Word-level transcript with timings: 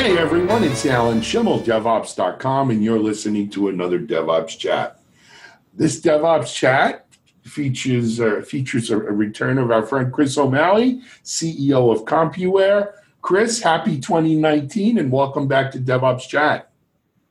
Hey 0.00 0.16
everyone, 0.16 0.64
it's 0.64 0.86
Alan 0.86 1.20
Shimel, 1.20 1.62
DevOps.com, 1.62 2.70
and 2.70 2.82
you're 2.82 2.98
listening 2.98 3.50
to 3.50 3.68
another 3.68 3.98
DevOps 3.98 4.56
chat. 4.56 4.98
This 5.74 6.00
DevOps 6.00 6.54
chat 6.54 7.06
features 7.42 8.18
uh, 8.18 8.40
features 8.40 8.90
a, 8.90 8.96
a 8.96 9.12
return 9.12 9.58
of 9.58 9.70
our 9.70 9.84
friend 9.84 10.10
Chris 10.10 10.38
O'Malley, 10.38 11.02
CEO 11.22 11.92
of 11.94 12.06
CompuWare. 12.06 12.92
Chris, 13.20 13.60
happy 13.60 14.00
2019 14.00 14.96
and 14.96 15.12
welcome 15.12 15.46
back 15.46 15.70
to 15.72 15.78
DevOps 15.78 16.26
Chat. 16.26 16.70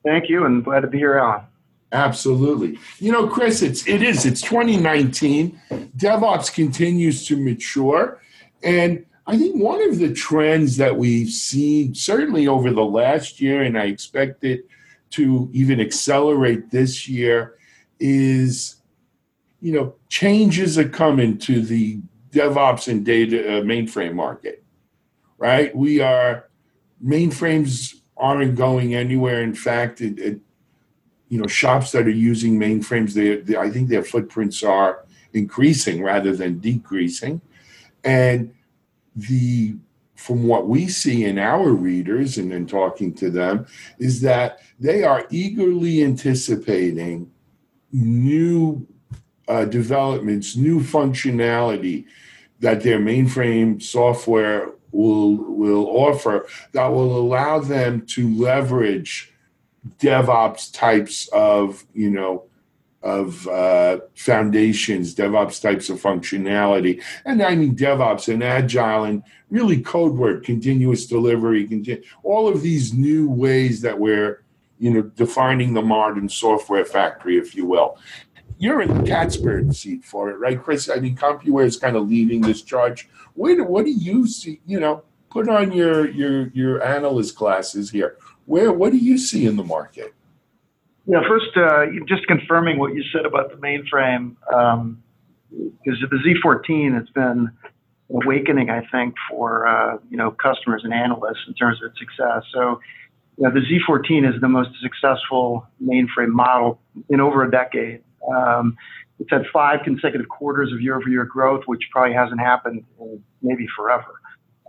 Thank 0.05 0.29
you, 0.29 0.45
and 0.45 0.63
glad 0.63 0.81
to 0.81 0.87
be 0.87 0.99
here, 0.99 1.17
Alan. 1.17 1.45
Absolutely. 1.91 2.77
You 2.99 3.11
know, 3.11 3.27
Chris, 3.27 3.63
it's 3.63 3.87
it 3.87 4.03
is. 4.03 4.27
It's 4.27 4.41
2019. 4.41 5.59
DevOps 5.97 6.53
continues 6.53 7.25
to 7.25 7.35
mature, 7.35 8.21
and 8.61 9.07
I 9.29 9.37
think 9.37 9.61
one 9.61 9.79
of 9.87 9.99
the 9.99 10.11
trends 10.11 10.77
that 10.77 10.97
we've 10.97 11.29
seen, 11.29 11.93
certainly 11.93 12.47
over 12.47 12.71
the 12.71 12.83
last 12.83 13.39
year, 13.39 13.61
and 13.61 13.77
I 13.77 13.83
expect 13.83 14.43
it 14.43 14.65
to 15.11 15.51
even 15.53 15.79
accelerate 15.79 16.71
this 16.71 17.07
year, 17.07 17.55
is 17.99 18.77
you 19.61 19.71
know 19.71 19.93
changes 20.07 20.79
are 20.79 20.89
coming 20.89 21.37
to 21.39 21.61
the 21.61 21.99
DevOps 22.31 22.87
and 22.87 23.05
data 23.05 23.59
uh, 23.59 23.61
mainframe 23.61 24.15
market. 24.15 24.63
Right? 25.37 25.75
We 25.75 26.01
are 26.01 26.49
mainframes 27.05 27.97
aren't 28.17 28.55
going 28.55 28.95
anywhere. 28.95 29.43
In 29.43 29.53
fact, 29.53 30.01
it, 30.01 30.17
it 30.17 30.39
you 31.27 31.39
know 31.39 31.47
shops 31.47 31.91
that 31.91 32.07
are 32.07 32.09
using 32.09 32.57
mainframes, 32.59 33.13
they, 33.13 33.35
they 33.35 33.57
I 33.57 33.69
think 33.69 33.89
their 33.89 34.03
footprints 34.03 34.63
are 34.63 35.05
increasing 35.33 36.01
rather 36.01 36.35
than 36.35 36.57
decreasing, 36.57 37.41
and 38.03 38.55
the 39.15 39.75
from 40.15 40.43
what 40.43 40.67
we 40.67 40.87
see 40.87 41.23
in 41.23 41.39
our 41.39 41.69
readers 41.69 42.37
and 42.37 42.51
in 42.51 42.67
talking 42.67 43.13
to 43.13 43.29
them 43.29 43.65
is 43.99 44.19
that 44.19 44.59
they 44.77 45.01
are 45.03 45.25
eagerly 45.29 46.03
anticipating 46.03 47.31
new 47.93 48.85
uh, 49.47 49.63
developments, 49.63 50.57
new 50.57 50.81
functionality 50.81 52.05
that 52.59 52.83
their 52.83 52.99
mainframe 52.99 53.81
software 53.81 54.71
will 54.91 55.35
will 55.35 55.87
offer 55.87 56.47
that 56.73 56.87
will 56.87 57.17
allow 57.17 57.59
them 57.59 58.05
to 58.05 58.27
leverage 58.35 59.33
DevOps 59.99 60.73
types 60.73 61.29
of 61.31 61.85
you 61.93 62.09
know 62.09 62.48
of 63.01 63.47
uh, 63.47 63.99
foundations, 64.15 65.15
DevOps 65.15 65.61
types 65.61 65.89
of 65.89 66.01
functionality, 66.01 67.01
and 67.25 67.41
I 67.41 67.55
mean 67.55 67.75
DevOps 67.75 68.31
and 68.31 68.43
Agile 68.43 69.05
and 69.05 69.23
really 69.49 69.81
code 69.81 70.15
work, 70.15 70.43
continuous 70.43 71.05
delivery, 71.05 71.67
continu- 71.67 72.03
all 72.23 72.47
of 72.47 72.61
these 72.61 72.93
new 72.93 73.29
ways 73.29 73.81
that 73.81 73.97
we're 73.97 74.43
you 74.79 74.91
know 74.91 75.01
defining 75.01 75.73
the 75.73 75.81
modern 75.81 76.27
software 76.27 76.85
factory, 76.85 77.37
if 77.37 77.55
you 77.55 77.65
will. 77.65 77.97
You're 78.57 78.81
in 78.81 78.93
the 78.93 79.03
cat's 79.03 79.37
bird 79.37 79.73
seat 79.73 80.03
for 80.03 80.29
it, 80.31 80.37
right, 80.37 80.61
Chris? 80.61 80.89
I 80.89 80.99
mean, 80.99 81.15
CompuWare 81.15 81.65
is 81.65 81.77
kind 81.77 81.95
of 81.95 82.09
leading 82.09 82.41
this 82.41 82.61
charge. 82.61 83.07
Do, 83.37 83.63
what 83.63 83.85
do 83.85 83.91
you 83.91 84.27
see? 84.27 84.59
You 84.65 84.81
know, 84.81 85.03
put 85.29 85.47
on 85.47 85.71
your 85.71 86.09
your 86.09 86.49
your 86.49 86.83
analyst 86.83 87.35
glasses 87.35 87.89
here. 87.89 88.17
Where 88.45 88.73
what 88.73 88.91
do 88.91 88.97
you 88.97 89.17
see 89.17 89.45
in 89.45 89.55
the 89.55 89.63
market? 89.63 90.13
Yeah, 91.09 91.21
first, 91.27 91.57
uh, 91.57 91.87
just 92.07 92.27
confirming 92.27 92.77
what 92.77 92.93
you 92.93 93.03
said 93.11 93.25
about 93.25 93.49
the 93.49 93.55
mainframe, 93.55 94.35
because 94.47 96.03
um, 96.03 96.09
the 96.11 96.17
Z14 96.23 96.93
has 96.93 97.09
been 97.09 97.49
awakening, 98.11 98.69
I 98.69 98.85
think, 98.91 99.15
for 99.27 99.67
uh, 99.67 99.97
you 100.11 100.17
know 100.17 100.29
customers 100.29 100.81
and 100.83 100.93
analysts 100.93 101.45
in 101.47 101.55
terms 101.55 101.79
of 101.81 101.89
its 101.89 101.99
success. 101.99 102.43
So, 102.53 102.79
you 103.37 103.43
know, 103.43 103.51
the 103.51 103.61
Z14 103.61 104.31
is 104.31 104.39
the 104.39 104.47
most 104.47 104.69
successful 104.83 105.65
mainframe 105.83 106.29
model 106.29 106.79
in 107.09 107.19
over 107.19 107.43
a 107.43 107.49
decade. 107.49 108.03
Um, 108.31 108.77
it's 109.17 109.31
had 109.31 109.45
five 109.51 109.79
consecutive 109.83 110.29
quarters 110.29 110.71
of 110.71 110.79
year-over-year 110.79 111.25
growth, 111.25 111.63
which 111.65 111.81
probably 111.91 112.13
hasn't 112.13 112.39
happened 112.39 112.83
maybe 113.41 113.65
forever. 113.75 114.21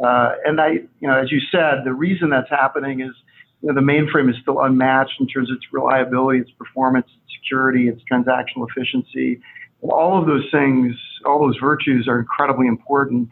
Uh, 0.02 0.32
and 0.46 0.58
I, 0.58 0.68
you 1.00 1.06
know, 1.06 1.18
as 1.18 1.30
you 1.30 1.40
said, 1.52 1.84
the 1.84 1.92
reason 1.92 2.30
that's 2.30 2.48
happening 2.48 3.02
is 3.02 3.12
you 3.62 3.68
know, 3.68 3.74
the 3.74 3.86
mainframe 3.86 4.30
is 4.30 4.36
still 4.40 4.60
unmatched 4.60 5.20
in 5.20 5.26
terms 5.26 5.50
of 5.50 5.56
its 5.56 5.66
reliability, 5.72 6.40
its 6.40 6.50
performance, 6.52 7.06
its 7.06 7.34
security, 7.40 7.88
its 7.88 8.02
transactional 8.10 8.66
efficiency. 8.68 9.40
All 9.82 10.18
of 10.20 10.26
those 10.26 10.46
things, 10.50 10.94
all 11.24 11.40
those 11.40 11.56
virtues 11.58 12.08
are 12.08 12.18
incredibly 12.18 12.66
important 12.66 13.28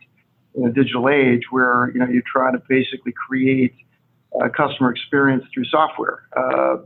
in 0.55 0.67
a 0.67 0.73
digital 0.73 1.09
age 1.09 1.43
where 1.51 1.91
you 1.93 2.01
know 2.01 2.07
you 2.07 2.23
try 2.31 2.51
to 2.51 2.59
basically 2.69 3.13
create 3.13 3.75
a 4.43 4.51
customer 4.51 4.91
experience 4.91 5.45
through 5.53 5.65
software. 5.67 6.23
Uh, 6.37 6.77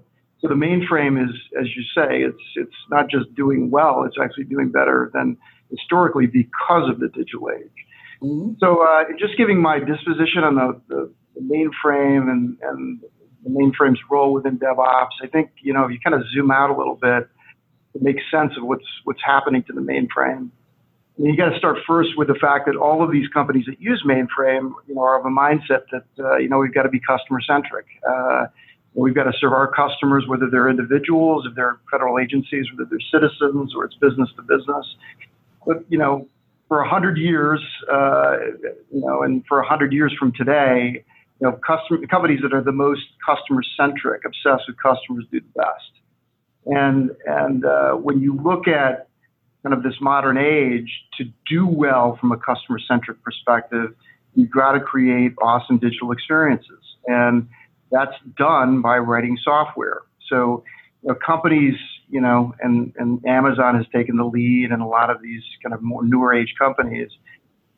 so 0.40 0.48
the 0.48 0.54
mainframe 0.54 1.22
is, 1.22 1.34
as 1.60 1.66
you 1.76 1.82
say, 1.94 2.22
it's 2.22 2.42
it's 2.56 2.76
not 2.90 3.08
just 3.08 3.32
doing 3.34 3.70
well; 3.70 4.04
it's 4.04 4.16
actually 4.22 4.44
doing 4.44 4.70
better 4.70 5.10
than 5.14 5.36
historically 5.70 6.26
because 6.26 6.88
of 6.88 7.00
the 7.00 7.08
digital 7.08 7.50
age. 7.50 7.70
Mm-hmm. 8.22 8.52
So, 8.60 8.82
uh, 8.82 9.04
just 9.18 9.36
giving 9.36 9.60
my 9.60 9.80
disposition 9.80 10.44
on 10.44 10.54
the, 10.54 10.80
the, 10.88 11.12
the 11.34 11.40
mainframe 11.40 12.30
and, 12.30 12.56
and 12.62 13.00
the 13.44 13.50
mainframe's 13.50 14.00
role 14.10 14.32
within 14.32 14.58
DevOps. 14.58 15.20
I 15.22 15.26
think 15.26 15.50
you 15.62 15.72
know 15.72 15.84
if 15.84 15.90
you 15.90 16.00
kind 16.00 16.14
of 16.14 16.22
zoom 16.32 16.50
out 16.50 16.70
a 16.70 16.76
little 16.76 16.96
bit, 16.96 17.28
it 17.94 18.02
makes 18.02 18.22
sense 18.30 18.52
of 18.56 18.64
what's 18.64 18.86
what's 19.04 19.22
happening 19.24 19.62
to 19.64 19.72
the 19.72 19.80
mainframe. 19.80 20.50
And 21.18 21.26
you 21.26 21.36
got 21.36 21.50
to 21.50 21.58
start 21.58 21.78
first 21.86 22.10
with 22.16 22.28
the 22.28 22.34
fact 22.34 22.66
that 22.66 22.76
all 22.76 23.02
of 23.02 23.12
these 23.12 23.28
companies 23.28 23.66
that 23.66 23.80
use 23.80 24.02
mainframe, 24.06 24.72
you 24.88 24.94
know, 24.94 25.02
are 25.02 25.18
of 25.18 25.26
a 25.26 25.28
mindset 25.28 25.84
that 25.92 26.04
uh, 26.18 26.36
you 26.36 26.48
know 26.48 26.58
we've 26.58 26.74
got 26.74 26.84
to 26.84 26.88
be 26.88 27.00
customer 27.00 27.40
centric. 27.40 27.86
Uh, 28.08 28.46
we've 28.94 29.14
got 29.14 29.24
to 29.24 29.32
serve 29.38 29.52
our 29.52 29.68
customers, 29.68 30.24
whether 30.26 30.48
they're 30.50 30.68
individuals, 30.68 31.46
if 31.46 31.54
they're 31.54 31.78
federal 31.90 32.18
agencies, 32.18 32.66
whether 32.72 32.88
they're 32.88 32.98
citizens, 33.20 33.74
or 33.74 33.84
it's 33.84 33.94
business 33.96 34.30
to 34.36 34.42
business. 34.42 34.96
But 35.66 35.84
you 35.88 35.98
know, 35.98 36.28
for 36.68 36.80
a 36.80 36.88
hundred 36.88 37.18
years, 37.18 37.60
uh, 37.92 38.36
you 38.90 39.00
know, 39.00 39.22
and 39.22 39.44
for 39.46 39.60
a 39.60 39.66
hundred 39.66 39.92
years 39.92 40.14
from 40.18 40.32
today, 40.32 41.04
you 41.42 41.48
know, 41.48 41.58
customer, 41.66 42.06
companies 42.06 42.38
that 42.42 42.52
are 42.54 42.62
the 42.62 42.70
most 42.70 43.02
customer 43.26 43.62
centric, 43.76 44.22
obsessed 44.24 44.62
with 44.68 44.76
customers 44.80 45.24
do 45.32 45.40
the 45.40 45.46
best. 45.56 45.90
And, 46.66 47.10
and 47.26 47.64
uh, 47.64 47.94
when 47.94 48.20
you 48.20 48.40
look 48.40 48.68
at 48.68 49.08
kind 49.64 49.74
of 49.74 49.82
this 49.82 49.96
modern 50.00 50.38
age, 50.38 50.88
to 51.18 51.24
do 51.50 51.66
well 51.66 52.16
from 52.20 52.30
a 52.30 52.36
customer 52.36 52.78
centric 52.86 53.20
perspective, 53.24 53.92
you've 54.36 54.52
got 54.52 54.72
to 54.72 54.80
create 54.80 55.32
awesome 55.42 55.78
digital 55.78 56.12
experiences. 56.12 56.78
And 57.08 57.48
that's 57.90 58.14
done 58.38 58.80
by 58.80 58.98
writing 58.98 59.36
software. 59.42 60.02
So 60.30 60.62
you 61.02 61.08
know, 61.08 61.16
companies, 61.26 61.74
you 62.08 62.20
know, 62.20 62.54
and, 62.60 62.92
and 62.96 63.20
Amazon 63.26 63.74
has 63.74 63.86
taken 63.92 64.16
the 64.16 64.24
lead 64.24 64.70
and 64.70 64.80
a 64.80 64.86
lot 64.86 65.10
of 65.10 65.20
these 65.20 65.42
kind 65.60 65.74
of 65.74 65.82
more 65.82 66.04
newer 66.04 66.32
age 66.32 66.54
companies, 66.56 67.10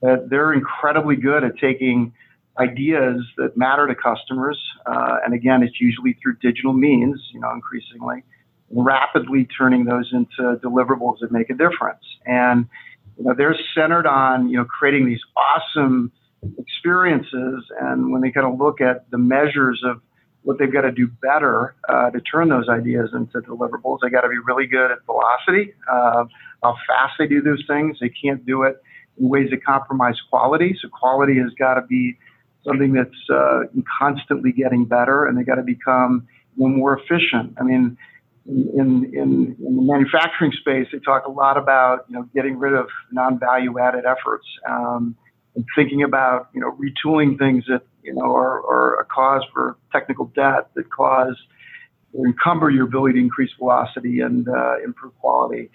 uh, 0.06 0.16
they're 0.28 0.52
incredibly 0.52 1.16
good 1.16 1.44
at 1.44 1.56
taking 1.58 2.12
ideas 2.58 3.20
that 3.36 3.56
matter 3.56 3.86
to 3.86 3.94
customers. 3.94 4.58
Uh, 4.86 5.16
and 5.24 5.34
again, 5.34 5.62
it's 5.62 5.80
usually 5.80 6.16
through 6.22 6.36
digital 6.36 6.72
means, 6.72 7.20
you 7.32 7.40
know, 7.40 7.50
increasingly, 7.50 8.22
rapidly 8.70 9.46
turning 9.56 9.84
those 9.84 10.10
into 10.12 10.58
deliverables 10.60 11.18
that 11.20 11.32
make 11.32 11.50
a 11.50 11.54
difference. 11.54 12.04
And, 12.26 12.66
you 13.18 13.24
know, 13.24 13.34
they're 13.36 13.56
centered 13.74 14.06
on, 14.06 14.48
you 14.48 14.56
know, 14.56 14.64
creating 14.64 15.06
these 15.06 15.20
awesome 15.36 16.12
experiences. 16.58 17.64
And 17.80 18.12
when 18.12 18.20
they 18.22 18.30
kind 18.30 18.46
of 18.46 18.58
look 18.58 18.80
at 18.80 19.10
the 19.10 19.18
measures 19.18 19.82
of 19.84 20.00
what 20.42 20.58
they've 20.58 20.72
got 20.72 20.82
to 20.82 20.92
do 20.92 21.08
better 21.08 21.74
uh, 21.88 22.10
to 22.10 22.20
turn 22.20 22.50
those 22.50 22.68
ideas 22.68 23.10
into 23.14 23.40
deliverables, 23.40 23.98
they 24.02 24.10
got 24.10 24.20
to 24.20 24.28
be 24.28 24.38
really 24.46 24.66
good 24.66 24.90
at 24.90 24.98
velocity, 25.06 25.72
uh, 25.90 26.24
how 26.62 26.76
fast 26.86 27.14
they 27.18 27.26
do 27.26 27.40
those 27.40 27.64
things. 27.66 27.96
They 28.00 28.10
can't 28.10 28.44
do 28.44 28.62
it 28.62 28.76
in 29.18 29.28
ways 29.28 29.50
that 29.50 29.64
compromise 29.64 30.20
quality. 30.28 30.76
So 30.80 30.88
quality 30.88 31.38
has 31.38 31.50
got 31.58 31.74
to 31.74 31.82
be 31.82 32.18
something 32.66 32.92
that's 32.92 33.30
uh, 33.32 33.60
constantly 33.98 34.52
getting 34.52 34.84
better, 34.84 35.26
and 35.26 35.38
they 35.38 35.42
got 35.42 35.56
to 35.56 35.62
become 35.62 36.26
more 36.56 36.98
efficient. 36.98 37.54
I 37.58 37.64
mean, 37.64 37.96
in, 38.46 39.10
in, 39.14 39.56
in 39.58 39.76
the 39.76 39.82
manufacturing 39.82 40.52
space, 40.52 40.86
they 40.92 40.98
talk 40.98 41.26
a 41.26 41.30
lot 41.30 41.56
about 41.56 42.04
you 42.08 42.16
know 42.16 42.28
getting 42.34 42.58
rid 42.58 42.74
of 42.74 42.86
non-value 43.12 43.78
added 43.78 44.04
efforts 44.04 44.46
um, 44.68 45.16
and 45.54 45.64
thinking 45.74 46.02
about 46.02 46.48
you 46.54 46.60
know 46.60 46.76
retooling 46.78 47.38
things 47.38 47.64
that 47.68 47.82
you 48.02 48.14
know 48.14 48.34
are, 48.34 48.60
are 48.66 49.00
a 49.00 49.04
cause 49.04 49.42
for 49.52 49.76
technical 49.92 50.26
debt 50.34 50.70
that 50.74 50.90
cause 50.90 51.36
or 52.12 52.26
encumber 52.26 52.70
your 52.70 52.84
ability 52.84 53.14
to 53.14 53.20
increase 53.20 53.50
velocity 53.58 54.20
and 54.20 54.48
uh, 54.48 54.76
improve 54.84 55.18
quality. 55.18 55.68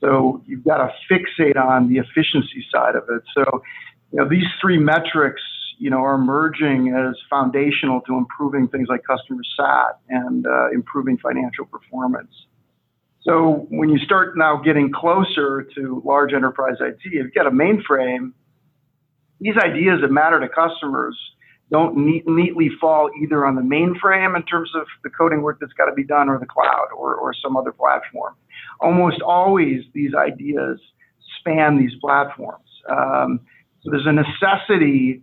So 0.00 0.42
you've 0.46 0.64
got 0.64 0.78
to 0.78 0.92
fixate 1.10 1.56
on 1.56 1.88
the 1.88 1.98
efficiency 1.98 2.66
side 2.70 2.96
of 2.96 3.04
it. 3.08 3.22
So 3.34 3.62
you 4.12 4.18
know 4.18 4.28
these 4.28 4.46
three 4.60 4.78
metrics 4.78 5.42
you 5.78 5.90
know, 5.90 5.98
are 5.98 6.14
emerging 6.14 6.94
as 6.96 7.14
foundational 7.28 8.00
to 8.02 8.16
improving 8.16 8.68
things 8.68 8.88
like 8.88 9.02
customer 9.04 9.42
sat 9.56 9.98
and 10.08 10.46
uh, 10.46 10.70
improving 10.70 11.18
financial 11.18 11.66
performance. 11.66 12.32
So 13.22 13.66
when 13.70 13.88
you 13.88 13.98
start 13.98 14.38
now 14.38 14.56
getting 14.56 14.92
closer 14.92 15.66
to 15.74 16.02
large 16.04 16.32
enterprise 16.32 16.76
IT, 16.80 16.98
you've 17.04 17.34
got 17.34 17.46
a 17.46 17.50
mainframe, 17.50 18.32
these 19.40 19.56
ideas 19.56 20.00
that 20.02 20.10
matter 20.10 20.40
to 20.40 20.48
customers 20.48 21.18
don't 21.70 21.96
neat, 21.96 22.22
neatly 22.26 22.70
fall 22.80 23.10
either 23.20 23.44
on 23.44 23.56
the 23.56 23.62
mainframe 23.62 24.36
in 24.36 24.42
terms 24.44 24.70
of 24.76 24.86
the 25.02 25.10
coding 25.10 25.42
work 25.42 25.58
that's 25.60 25.72
got 25.72 25.86
to 25.86 25.92
be 25.92 26.04
done 26.04 26.28
or 26.28 26.38
the 26.38 26.46
cloud 26.46 26.86
or, 26.96 27.16
or 27.16 27.34
some 27.34 27.56
other 27.56 27.72
platform. 27.72 28.34
Almost 28.80 29.20
always 29.20 29.82
these 29.92 30.14
ideas 30.14 30.78
span 31.40 31.78
these 31.78 31.98
platforms. 32.00 32.68
Um, 32.88 33.40
so 33.82 33.90
there's 33.90 34.06
a 34.06 34.12
necessity 34.12 35.22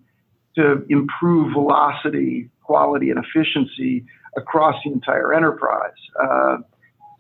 to 0.56 0.86
improve 0.90 1.54
velocity, 1.54 2.50
quality, 2.62 3.10
and 3.10 3.24
efficiency 3.24 4.06
across 4.38 4.76
the 4.86 4.92
entire 4.92 5.34
enterprise. 5.34 5.92
Uh, 6.22 6.58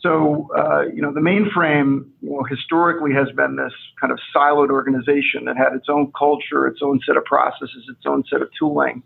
so, 0.03 0.49
uh, 0.57 0.81
you 0.93 1.01
know, 1.01 1.13
the 1.13 1.21
mainframe, 1.21 2.09
you 2.21 2.31
know, 2.31 2.43
historically 2.43 3.13
has 3.13 3.29
been 3.37 3.55
this 3.55 3.71
kind 4.01 4.11
of 4.11 4.19
siloed 4.35 4.69
organization 4.69 5.45
that 5.45 5.55
had 5.55 5.73
its 5.73 5.87
own 5.87 6.11
culture, 6.17 6.67
its 6.67 6.81
own 6.83 6.99
set 7.07 7.15
of 7.15 7.23
processes, 7.23 7.85
its 7.87 8.05
own 8.05 8.23
set 8.29 8.41
of 8.41 8.49
tooling. 8.59 9.01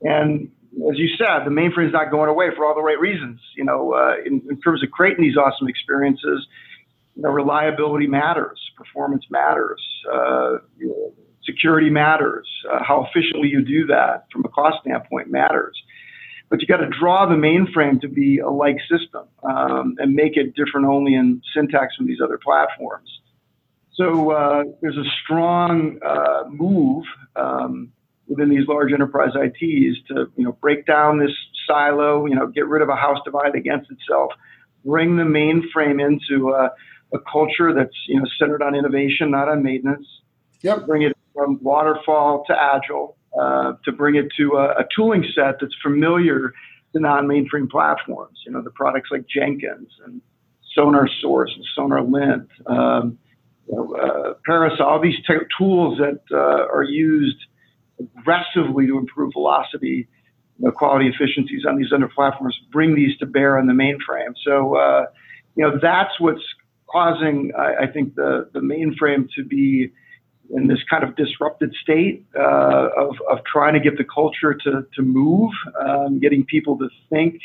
And 0.00 0.50
as 0.90 0.98
you 0.98 1.08
said, 1.18 1.44
the 1.44 1.50
mainframe 1.50 1.88
is 1.88 1.92
not 1.92 2.10
going 2.10 2.30
away 2.30 2.48
for 2.56 2.64
all 2.64 2.74
the 2.74 2.82
right 2.82 2.98
reasons. 2.98 3.38
You 3.54 3.64
know, 3.64 3.92
uh, 3.92 4.14
in, 4.24 4.42
in, 4.48 4.60
terms 4.62 4.82
of 4.82 4.90
creating 4.90 5.22
these 5.22 5.36
awesome 5.36 5.68
experiences, 5.68 6.46
you 7.14 7.22
know, 7.22 7.28
reliability 7.28 8.06
matters, 8.06 8.58
performance 8.76 9.24
matters, 9.30 9.82
uh, 10.10 10.52
you 10.78 10.88
know, 10.88 11.12
security 11.44 11.90
matters, 11.90 12.48
uh, 12.72 12.82
how 12.82 13.06
efficiently 13.08 13.48
you 13.48 13.62
do 13.62 13.86
that 13.86 14.26
from 14.32 14.44
a 14.44 14.48
cost 14.48 14.78
standpoint 14.82 15.30
matters 15.30 15.76
but 16.54 16.60
you 16.60 16.68
got 16.68 16.76
to 16.76 16.88
draw 16.88 17.26
the 17.26 17.34
mainframe 17.34 18.00
to 18.00 18.08
be 18.08 18.38
a 18.38 18.48
like 18.48 18.76
system 18.88 19.26
um, 19.42 19.96
and 19.98 20.14
make 20.14 20.36
it 20.36 20.54
different 20.54 20.86
only 20.86 21.14
in 21.14 21.42
syntax 21.52 21.96
from 21.96 22.06
these 22.06 22.18
other 22.22 22.38
platforms. 22.38 23.08
So 23.94 24.30
uh, 24.30 24.62
there's 24.80 24.96
a 24.96 25.08
strong 25.22 25.98
uh, 26.04 26.48
move 26.48 27.04
um, 27.34 27.92
within 28.28 28.50
these 28.50 28.68
large 28.68 28.92
enterprise 28.92 29.30
ITs 29.34 29.98
to 30.08 30.30
you 30.36 30.44
know 30.44 30.52
break 30.52 30.86
down 30.86 31.18
this 31.18 31.32
silo, 31.66 32.26
you 32.26 32.34
know, 32.34 32.46
get 32.46 32.68
rid 32.68 32.82
of 32.82 32.88
a 32.88 32.96
house 32.96 33.18
divided 33.24 33.54
against 33.54 33.90
itself, 33.90 34.32
bring 34.84 35.16
the 35.16 35.24
mainframe 35.24 36.00
into 36.00 36.50
a, 36.50 36.70
a 37.12 37.18
culture 37.30 37.72
that's 37.72 37.96
you 38.06 38.18
know 38.18 38.26
centered 38.38 38.62
on 38.62 38.74
innovation, 38.74 39.30
not 39.30 39.48
on 39.48 39.62
maintenance. 39.62 40.06
Yep. 40.62 40.86
Bring 40.86 41.02
it 41.02 41.16
from 41.34 41.58
waterfall 41.62 42.44
to 42.46 42.54
agile 42.58 43.16
uh, 43.38 43.72
to 43.84 43.92
bring 43.92 44.14
it 44.14 44.28
to 44.36 44.52
a, 44.52 44.80
a, 44.80 44.86
tooling 44.94 45.24
set 45.34 45.56
that's 45.60 45.74
familiar 45.82 46.52
to 46.92 47.00
non-mainframe 47.00 47.68
platforms. 47.68 48.38
You 48.46 48.52
know, 48.52 48.62
the 48.62 48.70
products 48.70 49.08
like 49.10 49.24
Jenkins 49.26 49.88
and 50.06 50.20
Sonar 50.74 51.08
Source 51.20 51.52
and 51.56 51.64
SonarLint, 51.76 52.46
um, 52.66 53.18
you 53.68 53.74
know, 53.74 53.94
uh, 53.96 54.34
Parasoft, 54.48 54.80
all 54.80 55.02
these 55.02 55.16
t- 55.26 55.34
tools 55.58 55.98
that 55.98 56.20
uh, 56.30 56.66
are 56.72 56.84
used 56.84 57.38
aggressively 57.98 58.86
to 58.86 58.98
improve 58.98 59.32
velocity, 59.32 60.08
you 60.58 60.66
know, 60.66 60.70
quality 60.70 61.08
efficiencies 61.08 61.64
on 61.68 61.76
these 61.76 61.92
other 61.92 62.10
platforms, 62.14 62.56
bring 62.70 62.94
these 62.94 63.16
to 63.18 63.26
bear 63.26 63.58
on 63.58 63.66
the 63.66 63.72
mainframe. 63.72 64.34
So, 64.44 64.76
uh, 64.76 65.06
you 65.56 65.64
know, 65.64 65.78
that's 65.80 66.20
what's 66.20 66.42
causing, 66.88 67.52
I, 67.58 67.84
I 67.84 67.86
think, 67.86 68.14
the, 68.14 68.48
the 68.52 68.60
mainframe 68.60 69.28
to 69.36 69.44
be 69.44 69.90
in 70.50 70.66
this 70.66 70.78
kind 70.90 71.02
of 71.02 71.16
disrupted 71.16 71.74
state 71.82 72.24
uh, 72.38 72.88
of, 72.96 73.16
of 73.30 73.38
trying 73.50 73.74
to 73.74 73.80
get 73.80 73.96
the 73.96 74.04
culture 74.04 74.54
to, 74.54 74.86
to 74.94 75.02
move, 75.02 75.50
um, 75.80 76.20
getting 76.20 76.44
people 76.44 76.78
to 76.78 76.88
think 77.10 77.40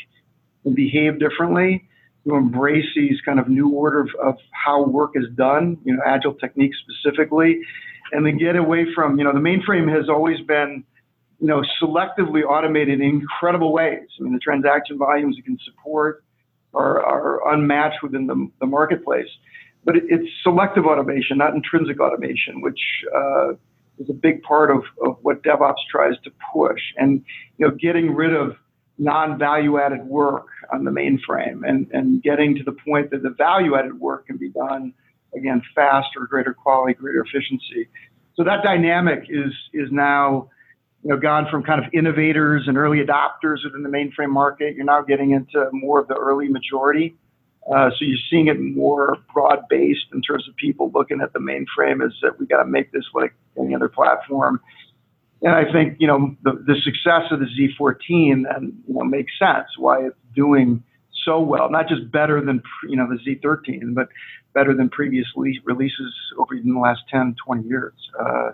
and 0.64 0.76
behave 0.76 1.18
differently, 1.18 1.88
to 2.28 2.34
embrace 2.34 2.84
these 2.94 3.18
kind 3.24 3.40
of 3.40 3.48
new 3.48 3.70
order 3.70 4.00
of, 4.00 4.08
of 4.22 4.34
how 4.52 4.84
work 4.84 5.12
is 5.14 5.24
done, 5.34 5.78
you 5.84 5.94
know, 5.94 6.02
agile 6.04 6.34
techniques 6.34 6.76
specifically, 6.84 7.60
and 8.12 8.26
then 8.26 8.36
get 8.36 8.56
away 8.56 8.86
from, 8.94 9.18
you 9.18 9.24
know, 9.24 9.32
the 9.32 9.38
mainframe 9.38 9.90
has 9.90 10.08
always 10.08 10.40
been, 10.46 10.84
you 11.40 11.46
know, 11.46 11.62
selectively 11.82 12.42
automated 12.44 13.00
in 13.00 13.08
incredible 13.08 13.72
ways. 13.72 14.06
I 14.18 14.24
mean, 14.24 14.34
the 14.34 14.40
transaction 14.40 14.98
volumes 14.98 15.36
it 15.38 15.44
can 15.46 15.58
support 15.64 16.22
are, 16.74 17.02
are 17.02 17.54
unmatched 17.54 18.02
within 18.02 18.26
the, 18.26 18.50
the 18.60 18.66
marketplace 18.66 19.28
but 19.84 19.96
it, 19.96 20.04
it's 20.08 20.28
selective 20.42 20.84
automation, 20.86 21.38
not 21.38 21.54
intrinsic 21.54 22.00
automation, 22.00 22.60
which 22.60 22.80
uh, 23.14 23.52
is 23.98 24.08
a 24.08 24.14
big 24.14 24.42
part 24.42 24.70
of, 24.70 24.82
of 25.04 25.16
what 25.22 25.42
DevOps 25.42 25.82
tries 25.90 26.14
to 26.24 26.30
push. 26.52 26.80
And 26.96 27.22
you 27.58 27.66
know, 27.66 27.74
getting 27.74 28.14
rid 28.14 28.34
of 28.34 28.56
non-value-added 28.98 30.04
work 30.04 30.46
on 30.72 30.84
the 30.84 30.90
mainframe 30.90 31.66
and, 31.66 31.90
and 31.92 32.22
getting 32.22 32.54
to 32.56 32.62
the 32.62 32.72
point 32.72 33.10
that 33.10 33.22
the 33.22 33.30
value-added 33.30 33.98
work 33.98 34.26
can 34.26 34.36
be 34.36 34.50
done 34.50 34.92
again 35.34 35.62
faster, 35.74 36.26
greater 36.28 36.52
quality, 36.52 36.94
greater 36.94 37.24
efficiency. 37.24 37.88
So 38.36 38.44
that 38.44 38.62
dynamic 38.62 39.24
is 39.28 39.52
is 39.72 39.88
now 39.90 40.50
you 41.02 41.10
know 41.10 41.18
gone 41.18 41.46
from 41.50 41.62
kind 41.62 41.84
of 41.84 41.92
innovators 41.92 42.64
and 42.66 42.76
early 42.76 42.98
adopters 42.98 43.64
within 43.64 43.82
the 43.82 43.88
mainframe 43.88 44.30
market. 44.30 44.74
You're 44.76 44.84
now 44.84 45.02
getting 45.02 45.32
into 45.32 45.68
more 45.72 46.00
of 46.00 46.08
the 46.08 46.14
early 46.14 46.48
majority. 46.48 47.16
Uh, 47.72 47.90
so 47.90 47.98
you're 48.00 48.18
seeing 48.28 48.48
it 48.48 48.58
more 48.60 49.16
broad 49.32 49.60
based 49.68 50.06
in 50.12 50.20
terms 50.22 50.48
of 50.48 50.56
people 50.56 50.90
looking 50.92 51.20
at 51.20 51.32
the 51.32 51.38
mainframe 51.38 52.04
is 52.04 52.12
that 52.20 52.38
we 52.38 52.46
got 52.46 52.62
to 52.62 52.68
make 52.68 52.90
this 52.90 53.04
like 53.14 53.32
any 53.58 53.74
other 53.74 53.88
platform. 53.88 54.60
And 55.42 55.54
I 55.54 55.70
think 55.72 55.96
you 55.98 56.06
know 56.06 56.36
the, 56.42 56.52
the 56.66 56.74
success 56.82 57.30
of 57.30 57.40
the 57.40 57.46
Z14 57.46 58.44
and 58.54 58.74
you 58.86 58.94
know 58.94 59.04
makes 59.04 59.32
sense 59.38 59.68
why 59.78 60.06
it's 60.06 60.16
doing 60.34 60.82
so 61.24 61.40
well, 61.40 61.70
not 61.70 61.88
just 61.88 62.10
better 62.10 62.44
than 62.44 62.62
you 62.88 62.96
know 62.96 63.06
the 63.08 63.18
Z13, 63.18 63.94
but 63.94 64.08
better 64.52 64.74
than 64.74 64.88
previous 64.88 65.26
releases 65.36 66.14
over 66.38 66.54
even 66.54 66.74
the 66.74 66.80
last 66.80 67.02
10, 67.10 67.36
20 67.44 67.68
years. 67.68 67.94
Uh, 68.18 68.50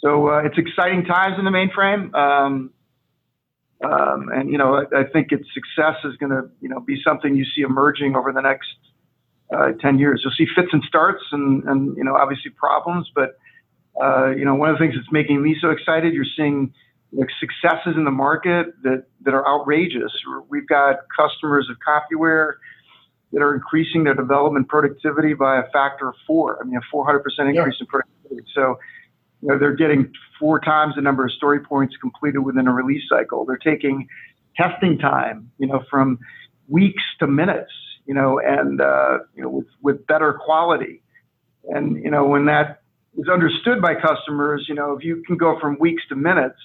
so 0.00 0.28
uh, 0.30 0.38
it's 0.38 0.56
exciting 0.58 1.04
times 1.04 1.38
in 1.38 1.44
the 1.44 1.50
mainframe. 1.50 2.14
Um, 2.14 2.70
um, 3.84 4.30
and 4.32 4.50
you 4.50 4.58
know, 4.58 4.74
I, 4.74 5.00
I, 5.00 5.04
think 5.04 5.32
its 5.32 5.46
success 5.52 5.96
is 6.04 6.16
going 6.16 6.30
to 6.30 6.48
you 6.60 6.68
know 6.68 6.80
be 6.80 7.00
something 7.04 7.36
you 7.36 7.44
see 7.44 7.60
emerging 7.62 8.16
over 8.16 8.32
the 8.32 8.40
next 8.40 8.68
uh, 9.54 9.72
ten 9.80 9.98
years. 9.98 10.22
You'll 10.24 10.32
see 10.32 10.46
fits 10.54 10.68
and 10.72 10.82
starts, 10.88 11.22
and 11.32 11.62
and 11.64 11.96
you 11.96 12.04
know 12.04 12.16
obviously 12.16 12.52
problems, 12.52 13.10
but 13.14 13.38
uh, 14.00 14.30
you 14.30 14.44
know 14.44 14.54
one 14.54 14.70
of 14.70 14.76
the 14.76 14.78
things 14.78 14.94
that's 14.96 15.12
making 15.12 15.42
me 15.42 15.56
so 15.60 15.70
excited, 15.70 16.14
you're 16.14 16.24
seeing 16.36 16.72
like 17.12 17.28
successes 17.38 17.94
in 17.96 18.04
the 18.04 18.10
market 18.10 18.68
that 18.82 19.04
that 19.22 19.34
are 19.34 19.46
outrageous. 19.46 20.12
We've 20.48 20.66
got 20.66 20.96
customers 21.14 21.68
of 21.70 21.76
CompuWare 21.86 22.54
that 23.32 23.42
are 23.42 23.54
increasing 23.54 24.04
their 24.04 24.14
development 24.14 24.68
productivity 24.68 25.34
by 25.34 25.58
a 25.58 25.68
factor 25.70 26.08
of 26.08 26.14
four. 26.26 26.58
I 26.62 26.64
mean, 26.64 26.78
a 26.78 26.96
400% 26.96 27.18
increase 27.18 27.56
yeah. 27.56 27.70
in 27.80 27.86
productivity. 27.86 28.46
So 28.54 28.78
you 29.42 29.48
know, 29.48 29.58
they're 29.58 29.74
getting 29.74 30.12
four 30.38 30.60
times 30.60 30.94
the 30.96 31.02
number 31.02 31.24
of 31.24 31.32
story 31.32 31.60
points 31.60 31.96
completed 32.00 32.40
within 32.40 32.66
a 32.66 32.72
release 32.72 33.02
cycle. 33.08 33.44
They're 33.44 33.56
taking 33.56 34.08
testing 34.56 34.98
time, 34.98 35.50
you 35.58 35.66
know, 35.66 35.84
from 35.90 36.18
weeks 36.68 37.02
to 37.20 37.26
minutes, 37.26 37.72
you 38.06 38.14
know, 38.14 38.38
and 38.38 38.80
uh, 38.80 39.18
you 39.34 39.42
know, 39.42 39.48
with, 39.48 39.66
with 39.82 40.06
better 40.06 40.32
quality. 40.32 41.02
And 41.64 42.02
you 42.02 42.10
know, 42.10 42.26
when 42.26 42.46
that 42.46 42.82
is 43.18 43.28
understood 43.28 43.82
by 43.82 43.94
customers, 43.94 44.66
you 44.68 44.74
know, 44.74 44.96
if 44.96 45.04
you 45.04 45.22
can 45.26 45.36
go 45.36 45.58
from 45.60 45.76
weeks 45.78 46.02
to 46.08 46.16
minutes, 46.16 46.58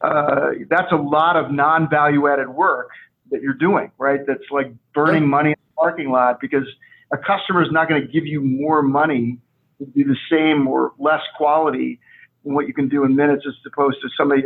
uh, 0.00 0.50
that's 0.68 0.92
a 0.92 0.96
lot 0.96 1.36
of 1.36 1.50
non-value 1.50 2.28
added 2.28 2.48
work 2.48 2.90
that 3.30 3.40
you're 3.40 3.54
doing, 3.54 3.90
right? 3.98 4.20
That's 4.26 4.50
like 4.50 4.72
burning 4.94 5.28
money 5.28 5.50
in 5.50 5.56
the 5.56 5.74
parking 5.76 6.10
lot 6.10 6.40
because 6.40 6.66
a 7.12 7.16
customer 7.16 7.62
is 7.62 7.70
not 7.70 7.88
going 7.88 8.02
to 8.02 8.08
give 8.08 8.26
you 8.26 8.40
more 8.40 8.82
money 8.82 9.38
do 9.86 10.04
the 10.04 10.16
same 10.30 10.66
or 10.66 10.92
less 10.98 11.22
quality 11.36 12.00
than 12.44 12.54
what 12.54 12.66
you 12.66 12.74
can 12.74 12.88
do 12.88 13.04
in 13.04 13.14
minutes 13.14 13.44
as 13.46 13.54
opposed 13.66 13.98
to 14.02 14.08
somebody 14.16 14.42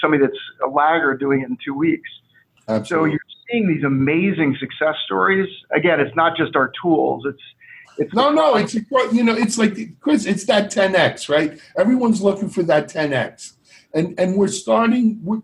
somebody 0.00 0.22
that's 0.22 0.38
a 0.64 0.68
lagger 0.68 1.16
doing 1.16 1.42
it 1.42 1.48
in 1.48 1.56
two 1.64 1.74
weeks. 1.74 2.08
Absolutely. 2.68 3.10
So 3.10 3.12
you're 3.12 3.20
seeing 3.50 3.68
these 3.68 3.84
amazing 3.84 4.56
success 4.58 4.96
stories. 5.04 5.48
Again, 5.72 6.00
it's 6.00 6.14
not 6.16 6.36
just 6.36 6.56
our 6.56 6.72
tools. 6.82 7.24
It's 7.26 7.42
it's 7.98 8.12
no, 8.14 8.30
no. 8.30 8.56
It's 8.56 8.74
you 8.74 9.24
know, 9.24 9.34
it's 9.34 9.58
like 9.58 9.98
Chris. 10.00 10.26
It's 10.26 10.44
that 10.46 10.70
10x, 10.70 11.28
right? 11.28 11.58
Everyone's 11.78 12.20
looking 12.20 12.48
for 12.48 12.62
that 12.64 12.88
10x, 12.88 13.54
and 13.94 14.18
and 14.18 14.36
we're 14.36 14.48
starting. 14.48 15.20
We're, 15.22 15.40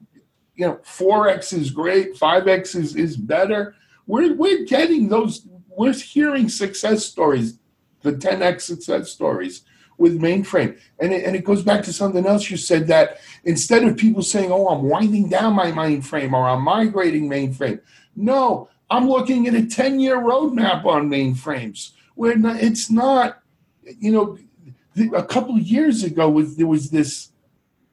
you 0.54 0.66
know, 0.66 0.80
4x 0.84 1.54
is 1.54 1.70
great. 1.70 2.14
5x 2.14 2.76
is 2.76 2.94
is 2.96 3.16
better. 3.16 3.74
We're 4.06 4.34
we're 4.34 4.64
getting 4.64 5.08
those. 5.08 5.46
We're 5.68 5.94
hearing 5.94 6.50
success 6.50 7.06
stories 7.06 7.58
the 8.02 8.12
10x 8.12 8.62
success 8.62 9.10
stories 9.10 9.62
with 9.98 10.20
mainframe. 10.20 10.78
And 10.98 11.12
it, 11.12 11.24
and 11.24 11.36
it 11.36 11.44
goes 11.44 11.62
back 11.62 11.82
to 11.84 11.92
something 11.92 12.26
else 12.26 12.50
you 12.50 12.56
said 12.56 12.86
that 12.88 13.18
instead 13.44 13.84
of 13.84 13.96
people 13.96 14.22
saying, 14.22 14.50
oh, 14.50 14.68
I'm 14.68 14.82
winding 14.82 15.28
down 15.28 15.54
my 15.54 15.70
mainframe 15.70 16.32
or 16.32 16.48
I'm 16.48 16.62
migrating 16.62 17.28
mainframe, 17.28 17.80
no, 18.16 18.68
I'm 18.90 19.08
looking 19.08 19.46
at 19.46 19.54
a 19.54 19.66
10 19.66 20.00
year 20.00 20.16
roadmap 20.16 20.84
on 20.84 21.08
mainframes 21.08 21.92
where 22.14 22.34
it's 22.36 22.90
not, 22.90 23.42
you 23.98 24.12
know, 24.12 24.38
a 25.16 25.22
couple 25.22 25.58
years 25.58 26.02
ago 26.02 26.28
was 26.28 26.56
there 26.56 26.66
was 26.66 26.90
this 26.90 27.32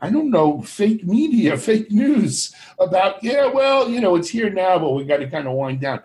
I 0.01 0.09
don't 0.09 0.29
know, 0.29 0.61
fake 0.61 1.05
media, 1.05 1.57
fake 1.57 1.91
news 1.91 2.55
about, 2.79 3.21
yeah, 3.21 3.47
well, 3.47 3.89
you 3.89 3.99
know, 3.99 4.15
it's 4.15 4.29
here 4.29 4.49
now, 4.49 4.79
but 4.79 4.91
we 4.91 5.03
got 5.03 5.17
to 5.17 5.29
kind 5.29 5.45
of 5.45 5.53
wind 5.55 5.81
down 5.81 6.01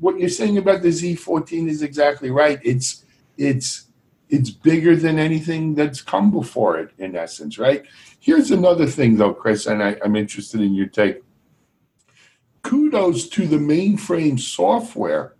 what 0.00 0.18
you're 0.18 0.28
saying 0.28 0.58
about 0.58 0.82
the 0.82 0.88
Z14 0.88 1.68
is 1.68 1.82
exactly 1.82 2.30
right. 2.30 2.60
It's 2.62 3.04
it's 3.36 3.86
it's 4.28 4.50
bigger 4.50 4.94
than 4.94 5.18
anything 5.18 5.74
that's 5.74 6.02
come 6.02 6.30
before 6.30 6.78
it, 6.78 6.90
in 6.98 7.16
essence, 7.16 7.58
right? 7.58 7.84
Here's 8.20 8.50
another 8.50 8.86
thing, 8.86 9.16
though, 9.16 9.32
Chris, 9.32 9.66
and 9.66 9.82
I, 9.82 9.96
I'm 10.04 10.16
interested 10.16 10.60
in 10.60 10.74
your 10.74 10.86
take. 10.86 11.22
Kudos 12.62 13.28
to 13.30 13.46
the 13.46 13.56
mainframe 13.56 14.38
software 14.38 15.34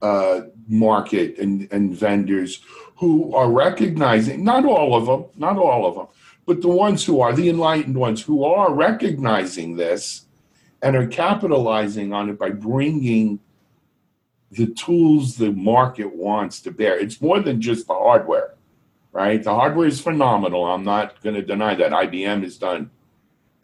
uh, 0.00 0.42
market 0.66 1.38
and, 1.38 1.68
and 1.70 1.94
vendors 1.94 2.62
who 2.96 3.34
are 3.34 3.50
recognizing, 3.50 4.42
not 4.42 4.64
all 4.64 4.94
of 4.94 5.06
them, 5.06 5.26
not 5.36 5.58
all 5.58 5.86
of 5.86 5.94
them, 5.94 6.06
but 6.46 6.62
the 6.62 6.68
ones 6.68 7.04
who 7.04 7.20
are, 7.20 7.34
the 7.34 7.50
enlightened 7.50 7.96
ones 7.96 8.22
who 8.22 8.44
are 8.44 8.72
recognizing 8.72 9.76
this 9.76 10.26
and 10.82 10.96
are 10.96 11.06
capitalizing 11.06 12.12
on 12.12 12.28
it 12.28 12.38
by 12.38 12.50
bringing 12.50 13.38
the 14.50 14.66
tools 14.66 15.36
the 15.36 15.52
market 15.52 16.14
wants 16.14 16.60
to 16.60 16.70
bear. 16.70 16.98
It's 16.98 17.20
more 17.22 17.40
than 17.40 17.60
just 17.60 17.86
the 17.86 17.94
hardware, 17.94 18.54
right? 19.12 19.42
The 19.42 19.54
hardware 19.54 19.86
is 19.86 20.00
phenomenal. 20.00 20.64
I'm 20.64 20.84
not 20.84 21.22
going 21.22 21.36
to 21.36 21.42
deny 21.42 21.74
that. 21.76 21.92
IBM 21.92 22.42
has 22.42 22.58
done 22.58 22.90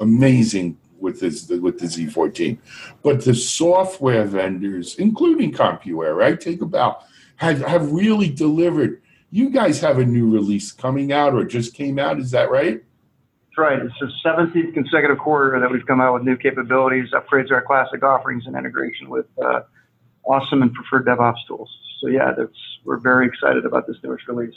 amazing 0.01 0.79
with 0.99 1.21
this 1.21 1.49
with 1.49 1.79
the 1.79 1.87
Z14, 1.87 2.59
but 3.03 3.25
the 3.25 3.35
software 3.35 4.25
vendors, 4.25 4.97
including 4.97 5.53
CompuWare, 5.53 6.17
right? 6.17 6.41
Take 6.41 6.63
about 6.63 7.05
have 7.37 7.61
have 7.63 7.93
really 7.93 8.31
delivered. 8.31 9.03
You 9.31 9.51
guys 9.51 9.79
have 9.81 9.99
a 9.99 10.05
new 10.05 10.33
release 10.33 10.73
coming 10.73 11.13
out 11.13 11.35
or 11.35 11.45
just 11.45 11.75
came 11.75 11.99
out. 11.99 12.19
Is 12.19 12.31
that 12.31 12.51
right? 12.51 12.83
Right. 13.59 13.81
It's 13.81 13.95
the 14.00 14.11
17th 14.25 14.73
consecutive 14.73 15.19
quarter 15.19 15.59
that 15.59 15.71
we've 15.71 15.85
come 15.85 16.00
out 16.00 16.15
with 16.15 16.23
new 16.23 16.37
capabilities, 16.37 17.11
upgrades 17.12 17.49
to 17.49 17.55
our 17.55 17.62
classic 17.62 18.03
offerings, 18.05 18.47
and 18.47 18.57
integration 18.57 19.11
with. 19.11 19.27
Uh, 19.43 19.61
awesome 20.29 20.62
and 20.62 20.73
preferred 20.73 21.07
DevOps 21.07 21.47
tools. 21.49 21.71
So 22.00 22.09
yeah, 22.09 22.33
that's 22.37 22.53
we're 22.85 22.99
very 22.99 23.27
excited 23.27 23.65
about 23.65 23.87
this 23.87 23.97
newest 24.05 24.29
release. 24.29 24.55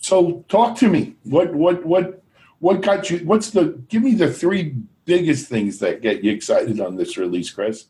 So 0.00 0.44
talk 0.48 0.76
to 0.78 0.88
me. 0.88 1.14
What 1.24 1.54
what 1.54 1.86
what 1.86 2.22
what 2.58 2.82
got 2.82 3.08
you? 3.08 3.18
What's 3.18 3.50
the? 3.50 3.82
Give 3.88 4.02
me 4.02 4.14
the 4.14 4.30
three 4.30 4.76
biggest 5.04 5.48
things 5.48 5.78
that 5.78 6.02
get 6.02 6.22
you 6.22 6.32
excited 6.32 6.80
on 6.80 6.96
this 6.96 7.16
release, 7.16 7.50
Chris. 7.50 7.86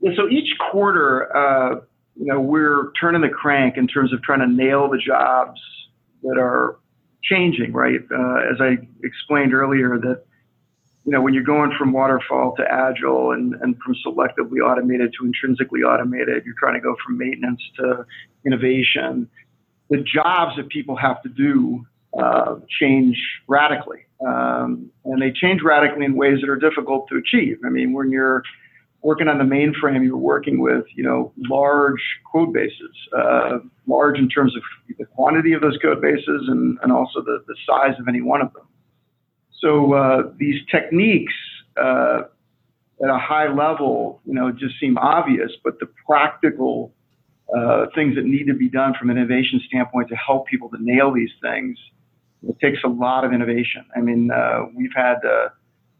Yeah, 0.00 0.10
so 0.16 0.28
each 0.28 0.50
quarter, 0.70 1.34
uh, 1.34 1.76
you 2.16 2.26
know, 2.26 2.40
we're 2.40 2.92
turning 3.00 3.22
the 3.22 3.28
crank 3.28 3.76
in 3.76 3.86
terms 3.86 4.12
of 4.12 4.20
trying 4.22 4.40
to 4.40 4.48
nail 4.48 4.90
the 4.90 4.98
jobs 4.98 5.60
that 6.24 6.38
are 6.38 6.78
changing. 7.22 7.72
Right, 7.72 8.00
uh, 8.10 8.52
as 8.52 8.60
I 8.60 8.78
explained 9.02 9.54
earlier, 9.54 9.98
that 9.98 10.24
you 11.04 11.10
know, 11.10 11.20
when 11.20 11.34
you're 11.34 11.42
going 11.42 11.72
from 11.76 11.92
waterfall 11.92 12.54
to 12.56 12.62
agile 12.62 13.32
and, 13.32 13.54
and 13.54 13.76
from 13.78 13.96
selectively 14.06 14.60
automated 14.64 15.12
to 15.18 15.26
intrinsically 15.26 15.82
automated, 15.82 16.44
you're 16.44 16.54
trying 16.58 16.74
to 16.74 16.80
go 16.80 16.94
from 17.04 17.18
maintenance 17.18 17.60
to 17.78 18.06
innovation. 18.46 19.28
The 19.90 19.98
jobs 19.98 20.56
that 20.56 20.68
people 20.68 20.96
have 20.96 21.20
to 21.22 21.28
do 21.28 21.84
uh, 22.18 22.56
change 22.80 23.18
radically. 23.48 24.00
Um, 24.24 24.90
and 25.04 25.20
they 25.20 25.32
change 25.32 25.62
radically 25.62 26.04
in 26.04 26.14
ways 26.14 26.40
that 26.40 26.48
are 26.48 26.56
difficult 26.56 27.08
to 27.08 27.16
achieve. 27.16 27.58
I 27.64 27.68
mean, 27.68 27.92
when 27.92 28.10
you're 28.10 28.42
working 29.02 29.28
on 29.28 29.38
the 29.38 29.44
mainframe, 29.44 30.02
you 30.04 30.12
were 30.16 30.22
working 30.22 30.60
with, 30.60 30.84
you 30.94 31.02
know, 31.02 31.32
large 31.36 32.02
code 32.30 32.52
bases, 32.52 32.94
uh, 33.16 33.58
large 33.86 34.18
in 34.18 34.28
terms 34.28 34.56
of 34.56 34.62
the 34.98 35.04
quantity 35.04 35.52
of 35.52 35.60
those 35.60 35.76
code 35.82 36.00
bases 36.00 36.44
and, 36.48 36.78
and 36.82 36.92
also 36.92 37.20
the, 37.20 37.42
the 37.48 37.56
size 37.66 37.98
of 37.98 38.06
any 38.08 38.22
one 38.22 38.40
of 38.40 38.52
them. 38.52 38.66
So 39.60 39.94
uh, 39.94 40.32
these 40.38 40.60
techniques 40.70 41.34
uh, 41.76 42.22
at 43.02 43.10
a 43.10 43.18
high 43.18 43.52
level, 43.52 44.20
you 44.24 44.34
know, 44.34 44.52
just 44.52 44.78
seem 44.78 44.96
obvious, 44.98 45.50
but 45.64 45.80
the 45.80 45.86
practical 46.06 46.92
uh, 47.56 47.86
things 47.94 48.14
that 48.14 48.24
need 48.24 48.46
to 48.46 48.54
be 48.54 48.68
done 48.68 48.94
from 48.98 49.10
an 49.10 49.18
innovation 49.18 49.60
standpoint 49.66 50.08
to 50.08 50.16
help 50.16 50.46
people 50.46 50.68
to 50.70 50.78
nail 50.80 51.12
these 51.12 51.30
things, 51.42 51.76
it 52.48 52.58
takes 52.60 52.78
a 52.84 52.88
lot 52.88 53.24
of 53.24 53.32
innovation. 53.32 53.84
I 53.96 54.00
mean, 54.00 54.30
uh, 54.30 54.66
we've 54.74 54.94
had 54.94 55.16
to 55.22 55.52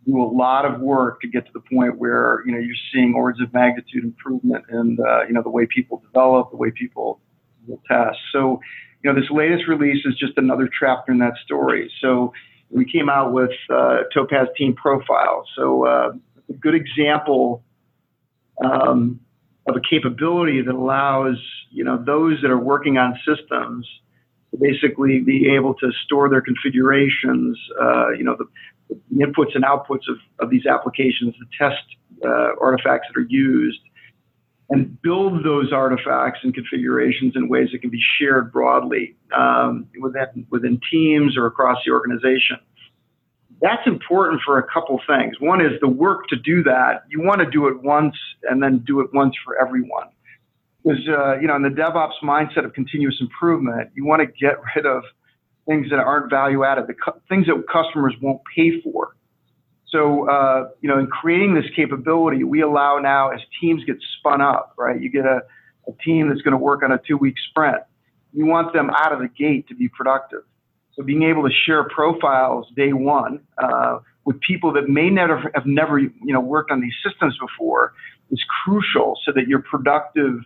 do 0.07 0.21
a 0.23 0.25
lot 0.25 0.65
of 0.65 0.81
work 0.81 1.21
to 1.21 1.29
get 1.29 1.47
to 1.47 1.53
the 1.53 1.61
point 1.61 1.99
where 1.99 2.43
you 2.47 2.53
know 2.53 2.59
you're 2.59 2.75
seeing 2.93 3.15
orders 3.15 3.41
of 3.41 3.53
magnitude 3.53 4.05
improvement 4.05 4.65
in 4.71 4.97
the, 4.97 5.25
you 5.29 5.35
know 5.35 5.43
the 5.43 5.51
way 5.51 5.67
people 5.67 6.03
develop, 6.07 6.51
the 6.51 6.57
way 6.57 6.71
people 6.71 7.21
will 7.67 7.81
test. 7.89 8.19
So, 8.33 8.61
you 9.03 9.13
know, 9.13 9.21
this 9.21 9.31
latest 9.31 9.69
release 9.69 10.05
is 10.05 10.15
just 10.17 10.33
another 10.37 10.69
chapter 10.81 11.13
in 11.13 11.19
that 11.19 11.35
story. 11.45 11.91
So 12.01 12.33
we 12.71 12.91
came 12.91 13.09
out 13.09 13.33
with 13.33 13.51
uh, 13.71 13.99
Topaz 14.13 14.49
Team 14.57 14.75
Profile. 14.75 15.45
So 15.57 15.87
uh, 15.87 16.13
a 16.49 16.53
good 16.55 16.75
example 16.75 17.63
um, 18.65 19.21
of 19.69 19.77
a 19.77 19.81
capability 19.89 20.63
that 20.63 20.75
allows 20.75 21.37
you 21.71 21.85
know 21.85 22.03
those 22.03 22.41
that 22.43 22.51
are 22.51 22.59
working 22.59 22.99
on 22.99 23.19
systems 23.27 23.87
to 24.51 24.59
basically 24.59 25.21
be 25.21 25.49
able 25.49 25.75
to 25.75 25.91
store 26.05 26.29
their 26.29 26.43
configurations, 26.43 27.59
uh, 27.81 28.11
you 28.11 28.25
know 28.25 28.37
the, 28.37 28.47
the, 28.89 29.25
inputs 29.25 29.55
and 29.55 29.65
outputs 29.65 30.09
of, 30.09 30.17
of 30.41 30.51
these 30.51 30.67
applications, 30.67 31.35
the 31.39 31.47
test 31.59 31.83
uh, 32.25 32.51
artifacts 32.61 33.09
that 33.12 33.21
are 33.21 33.27
used, 33.29 33.81
and 34.71 35.01
build 35.03 35.45
those 35.45 35.73
artifacts 35.73 36.41
and 36.43 36.55
configurations 36.55 37.35
in 37.37 37.49
ways 37.49 37.69
that 37.73 37.81
can 37.81 37.91
be 37.91 38.01
shared 38.19 38.53
broadly 38.53 39.17
um, 39.37 39.87
within, 40.01 40.47
within 40.51 40.81
teams 40.91 41.37
or 41.37 41.47
across 41.47 41.79
the 41.85 41.93
organization. 41.93 42.59
That's 43.61 43.87
important 43.87 44.41
for 44.45 44.59
a 44.59 44.62
couple 44.73 45.01
things. 45.07 45.39
One 45.39 45.61
is 45.61 45.73
the 45.81 45.89
work 45.89 46.27
to 46.29 46.37
do 46.37 46.62
that. 46.65 47.05
You 47.09 47.23
want 47.23 47.41
to 47.41 47.47
do 47.51 47.69
it 47.69 47.83
once 47.83 48.17
and 48.51 48.62
then 48.62 48.79
do 48.79 49.01
it 49.01 49.12
once 49.12 49.37
for 49.45 49.61
everyone. 49.61 50.09
Because, 50.83 51.07
uh, 51.07 51.39
you 51.39 51.47
know, 51.47 51.55
in 51.55 51.62
the 51.62 51.69
DevOps 51.69 52.19
mindset 52.25 52.65
of 52.65 52.73
continuous 52.73 53.17
improvement, 53.21 53.91
you 53.95 54.05
want 54.05 54.21
to 54.21 54.27
get 54.27 54.57
rid 54.75 54.85
of 54.85 55.05
things 55.66 55.90
that 55.90 55.99
aren't 55.99 56.31
value 56.31 56.64
added, 56.64 56.87
the 56.87 56.95
cu- 56.95 57.19
things 57.28 57.47
that 57.47 57.62
customers 57.73 58.14
won't 58.21 58.40
pay 58.54 58.81
for. 58.81 59.14
So, 59.88 60.28
uh, 60.28 60.71
you 60.81 60.88
know, 60.88 60.99
in 60.99 61.07
creating 61.07 61.54
this 61.54 61.66
capability, 61.76 62.45
we 62.45 62.62
allow 62.62 62.99
now 62.99 63.31
as 63.31 63.40
teams 63.61 63.85
get 63.85 63.97
spun 64.19 64.40
up, 64.40 64.75
right? 64.78 65.00
You 65.00 65.11
get 65.11 65.26
a, 65.26 65.42
a 65.87 65.92
team 66.04 66.28
that's 66.28 66.40
going 66.40 66.52
to 66.52 66.59
work 66.59 66.83
on 66.83 66.92
a 66.92 66.99
two 67.07 67.19
week 67.19 67.35
sprint. 67.50 67.83
You 68.33 68.47
want 68.47 68.73
them 68.73 68.90
out 68.90 69.12
of 69.12 69.19
the 69.19 69.28
gate 69.28 69.69
to 69.69 69.75
be 69.75 69.88
productive. 69.88 70.42
So 70.95 71.02
being 71.02 71.23
able 71.23 71.42
to 71.42 71.54
share 71.66 71.85
profiles 71.85 72.66
day 72.75 72.92
one 72.92 73.40
uh, 73.59 73.99
with 74.25 74.40
people 74.40 74.73
that 74.75 74.88
may 74.88 75.11
never 75.11 75.50
have 75.54 75.66
never 75.66 75.99
you 75.99 76.12
know 76.23 76.40
worked 76.40 76.71
on 76.71 76.81
these 76.81 76.95
systems 77.07 77.37
before 77.38 77.92
is 78.31 78.42
crucial 78.64 79.19
so 79.25 79.33
that 79.33 79.47
you're 79.47 79.62
productive 79.62 80.40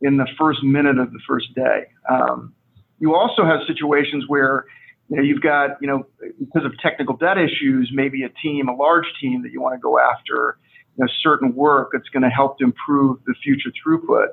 in 0.00 0.16
the 0.16 0.26
first 0.38 0.62
minute 0.62 0.98
of 0.98 1.12
the 1.12 1.20
first 1.26 1.54
day. 1.54 1.86
Um, 2.08 2.54
you 3.00 3.14
also 3.14 3.44
have 3.44 3.60
situations 3.66 4.24
where 4.28 4.64
you 5.08 5.16
know, 5.16 5.22
you've 5.22 5.40
got, 5.40 5.80
you 5.80 5.88
know, 5.88 6.06
because 6.38 6.64
of 6.64 6.78
technical 6.80 7.16
debt 7.16 7.38
issues, 7.38 7.90
maybe 7.92 8.24
a 8.24 8.28
team, 8.42 8.68
a 8.68 8.74
large 8.74 9.06
team 9.20 9.42
that 9.42 9.52
you 9.52 9.60
want 9.60 9.74
to 9.74 9.80
go 9.80 9.98
after, 9.98 10.58
you 10.96 11.04
know, 11.04 11.08
certain 11.22 11.54
work 11.54 11.90
that's 11.92 12.08
going 12.10 12.22
to 12.22 12.28
help 12.28 12.58
to 12.58 12.64
improve 12.64 13.18
the 13.26 13.34
future 13.42 13.70
throughput 13.70 14.28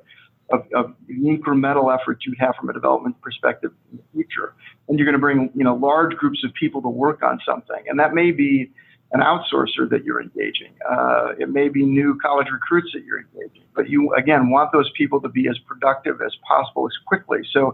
of, 0.51 0.65
of 0.75 0.93
the 1.07 1.15
incremental 1.15 1.93
effort 1.93 2.19
you 2.25 2.33
have 2.39 2.53
from 2.59 2.69
a 2.69 2.73
development 2.73 3.19
perspective 3.21 3.71
in 3.91 3.97
the 3.97 4.03
future. 4.13 4.53
And 4.87 4.99
you're 4.99 5.05
going 5.05 5.13
to 5.13 5.19
bring, 5.19 5.49
you 5.55 5.63
know, 5.63 5.75
large 5.75 6.15
groups 6.15 6.43
of 6.43 6.53
people 6.53 6.81
to 6.81 6.89
work 6.89 7.23
on 7.23 7.39
something. 7.45 7.83
And 7.87 7.99
that 7.99 8.13
may 8.13 8.31
be 8.31 8.71
an 9.11 9.21
outsourcer 9.21 9.89
that 9.89 10.03
you're 10.03 10.21
engaging. 10.21 10.73
Uh, 10.89 11.33
it 11.39 11.49
may 11.49 11.69
be 11.69 11.85
new 11.85 12.17
college 12.21 12.47
recruits 12.51 12.89
that 12.93 13.05
you're 13.05 13.19
engaging. 13.19 13.63
But 13.75 13.89
you, 13.89 14.13
again, 14.13 14.49
want 14.49 14.71
those 14.73 14.91
people 14.97 15.21
to 15.21 15.29
be 15.29 15.47
as 15.47 15.57
productive 15.59 16.21
as 16.21 16.33
possible 16.47 16.85
as 16.85 16.93
quickly. 17.07 17.39
So 17.51 17.73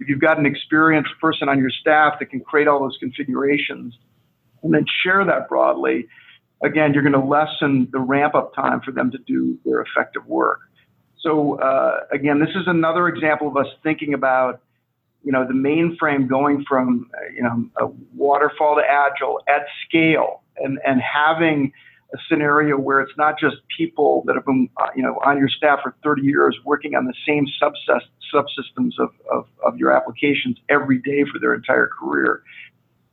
if 0.00 0.08
you've 0.08 0.20
got 0.20 0.38
an 0.38 0.46
experienced 0.46 1.12
person 1.20 1.48
on 1.48 1.58
your 1.58 1.70
staff 1.70 2.14
that 2.18 2.26
can 2.26 2.40
create 2.40 2.66
all 2.66 2.80
those 2.80 2.96
configurations 2.98 3.94
and 4.62 4.74
then 4.74 4.84
share 5.02 5.24
that 5.24 5.48
broadly, 5.48 6.08
again, 6.62 6.92
you're 6.92 7.02
going 7.02 7.12
to 7.12 7.18
lessen 7.18 7.88
the 7.92 8.00
ramp 8.00 8.34
up 8.34 8.54
time 8.54 8.80
for 8.80 8.92
them 8.92 9.10
to 9.10 9.18
do 9.18 9.58
their 9.64 9.82
effective 9.82 10.26
work. 10.26 10.60
So 11.20 11.60
uh, 11.60 12.00
again, 12.12 12.40
this 12.40 12.50
is 12.50 12.66
another 12.66 13.06
example 13.08 13.48
of 13.48 13.56
us 13.56 13.66
thinking 13.82 14.14
about, 14.14 14.60
you 15.22 15.32
know, 15.32 15.46
the 15.46 15.52
mainframe 15.52 16.26
going 16.28 16.64
from, 16.66 17.10
you 17.34 17.42
know, 17.42 17.68
a 17.78 17.86
waterfall 18.16 18.76
to 18.76 18.82
agile 18.82 19.40
at 19.46 19.66
scale 19.86 20.42
and, 20.56 20.78
and 20.86 21.00
having 21.00 21.72
a 22.12 22.18
scenario 22.28 22.76
where 22.76 23.00
it's 23.00 23.16
not 23.16 23.38
just 23.38 23.56
people 23.76 24.24
that 24.26 24.34
have 24.34 24.44
been, 24.44 24.68
uh, 24.76 24.88
you 24.96 25.02
know, 25.02 25.18
on 25.24 25.38
your 25.38 25.48
staff 25.48 25.80
for 25.82 25.94
30 26.02 26.22
years 26.22 26.58
working 26.64 26.94
on 26.94 27.04
the 27.04 27.14
same 27.26 27.46
subsystems 27.62 28.92
of, 28.98 29.10
of, 29.32 29.46
of 29.64 29.76
your 29.76 29.92
applications 29.92 30.56
every 30.68 30.98
day 30.98 31.24
for 31.30 31.38
their 31.38 31.54
entire 31.54 31.88
career 31.88 32.42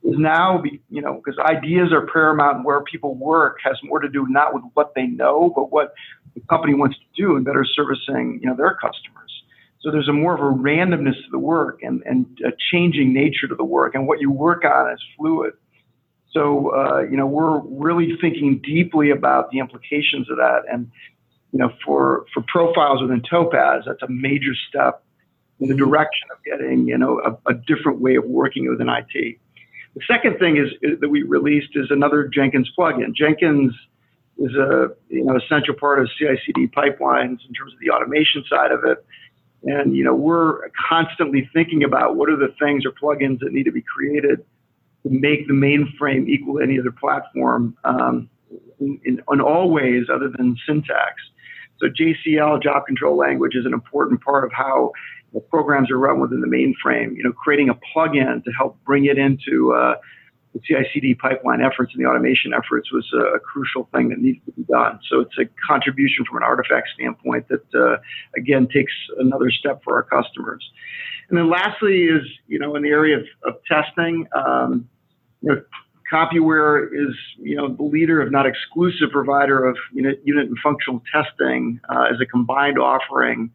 is 0.04 0.16
now, 0.18 0.60
be, 0.60 0.82
you 0.89 1.01
know, 1.01 1.22
because 1.24 1.38
ideas 1.39 1.92
are 1.92 2.08
paramount 2.08 2.58
and 2.58 2.66
where 2.66 2.82
people 2.82 3.16
work 3.16 3.58
has 3.63 3.75
more 3.84 4.00
to 4.00 4.08
do 4.08 4.25
not 4.30 4.54
with 4.54 4.63
what 4.74 4.94
they 4.96 5.06
know, 5.06 5.51
but 5.56 5.72
what 5.72 5.94
the 6.34 6.42
company 6.50 6.74
wants 6.74 6.98
to 6.98 7.22
do 7.22 7.36
in 7.36 7.44
better 7.44 7.66
servicing, 7.66 8.39
you 8.42 8.48
know, 8.48 8.56
their 8.56 8.75
customers. 8.75 9.44
So 9.82 9.92
there's 9.92 10.08
a 10.08 10.13
more 10.13 10.34
of 10.34 10.39
a 10.39 10.58
randomness 10.58 11.16
to 11.25 11.32
the 11.32 11.39
work 11.39 11.80
and, 11.82 12.01
and 12.06 12.25
a 12.46 12.51
changing 12.72 13.13
nature 13.13 13.48
to 13.48 13.56
the 13.56 13.63
work, 13.63 13.96
and 13.96 14.08
what 14.08 14.20
you 14.22 14.32
work 14.32 14.63
on 14.66 14.92
is 14.92 15.00
fluid. 15.18 15.54
So, 16.38 16.70
uh, 16.70 17.01
you 17.10 17.17
know, 17.17 17.25
we're 17.25 17.60
really 17.62 18.15
thinking 18.22 18.62
deeply 18.63 19.10
about 19.10 19.50
the 19.50 19.58
implications 19.58 20.29
of 20.29 20.38
that. 20.38 20.62
And, 20.72 20.91
you 21.51 21.58
know, 21.58 21.72
for, 21.84 22.25
for 22.32 22.44
profiles 22.44 23.01
within 23.01 23.24
Topaz, 23.27 23.86
that's 23.88 24.03
a 24.03 24.08
major 24.08 24.53
step 24.70 25.03
in 25.60 25.67
the 25.67 25.74
direction 25.74 26.27
of 26.32 26.38
getting, 26.44 26.88
you 26.88 26.96
know, 26.96 27.20
a, 27.25 27.50
a 27.50 27.53
different 27.56 28.01
way 28.01 28.17
of 28.17 28.25
working 28.25 28.70
within 28.70 28.88
IT. 28.88 29.39
The 29.96 30.01
second 30.06 30.38
thing 30.38 30.58
is, 30.58 30.70
is, 30.84 31.00
that 31.00 31.10
we 31.10 31.24
released 31.24 31.70
is 31.74 31.88
another 31.89 32.27
Jenkins 32.27 32.72
plugin. 32.77 33.15
Jenkins 33.15 33.74
is 34.38 34.53
a 34.53 34.89
you 35.10 35.24
know 35.24 35.36
essential 35.36 35.74
part 35.74 36.00
of 36.00 36.08
CI/CD 36.20 36.67
pipelines 36.67 37.39
in 37.48 37.53
terms 37.58 37.74
of 37.74 37.79
the 37.82 37.89
automation 37.89 38.44
side 38.48 38.72
of 38.72 38.84
it. 38.84 39.03
And 39.63 39.96
you 39.96 40.03
know 40.03 40.13
we're 40.13 40.70
constantly 40.88 41.50
thinking 41.51 41.84
about 41.84 42.15
what 42.15 42.29
are 42.29 42.36
the 42.36 42.53
things 42.60 42.86
or 42.86 42.91
plugins 42.91 43.39
that 43.39 43.51
need 43.51 43.63
to 43.63 43.72
be 43.72 43.82
created 43.82 44.46
to 45.08 45.20
make 45.20 45.48
the 45.48 45.54
mainframe 45.54 46.28
equal 46.28 46.60
any 46.60 46.80
other 46.80 46.92
platform 46.92 47.76
um, 47.84 48.30
in, 48.80 49.00
in, 49.06 49.42
all 49.42 49.70
ways 49.72 50.06
other 50.14 50.30
than 50.30 50.58
syntax. 50.68 51.16
So 51.80 51.88
JCL, 51.88 52.64
job 52.64 52.86
control 52.86 53.18
language, 53.18 53.56
is 53.56 53.66
an 53.66 53.74
important 53.74 54.22
part 54.22 54.44
of 54.44 54.52
how 54.52 54.92
programs 55.50 55.92
are 55.92 55.98
run 55.98 56.20
within 56.20 56.42
the 56.42 56.48
mainframe. 56.48 57.16
You 57.16 57.24
know, 57.24 57.32
creating 57.32 57.70
a 57.70 57.76
plugin 57.76 58.44
to 58.44 58.52
help 58.52 58.78
bring 58.84 59.06
it 59.06 59.18
into 59.18 59.74
uh, 59.74 59.96
the 60.54 60.60
CI/CD 60.62 61.16
pipeline 61.16 61.62
efforts 61.62 61.94
and 61.94 62.04
the 62.04 62.10
automation 62.10 62.54
efforts 62.54 62.92
was 62.92 63.08
a, 63.14 63.36
a, 63.36 63.40
crucial 63.40 63.90
thing 63.94 64.10
that 64.10 64.20
needed 64.20 64.44
to 64.46 64.52
be 64.54 64.64
done. 64.64 65.00
So 65.10 65.20
it's 65.20 65.38
a 65.38 65.46
contribution 65.68 66.26
from 66.26 66.38
an 66.38 66.44
artifact 66.44 66.90
standpoint 66.96 67.48
that 67.50 67.76
uh, 67.76 67.98
again 68.36 68.68
takes 68.68 68.94
another 69.20 69.52
step 69.52 69.82
for 69.84 69.96
our 69.96 70.04
customers. 70.04 70.68
And 71.30 71.38
then 71.38 71.50
lastly 71.50 72.06
is 72.06 72.24
you 72.48 72.60
know 72.60 72.76
in 72.76 72.82
the 72.82 72.90
area 72.90 73.18
of, 73.18 73.26
of 73.44 73.56
testing. 73.70 74.28
Um, 74.34 74.90
you 75.41 75.50
know, 75.50 75.62
CompuWare 76.12 76.88
is, 76.94 77.15
you 77.38 77.56
know, 77.56 77.74
the 77.74 77.84
leader, 77.84 78.22
if 78.22 78.32
not 78.32 78.46
exclusive 78.46 79.10
provider 79.12 79.65
of 79.65 79.77
unit, 79.94 80.22
unit 80.24 80.48
and 80.48 80.58
functional 80.63 81.03
testing 81.12 81.79
uh, 81.89 82.03
as 82.03 82.17
a 82.22 82.25
combined 82.25 82.79
offering. 82.79 83.51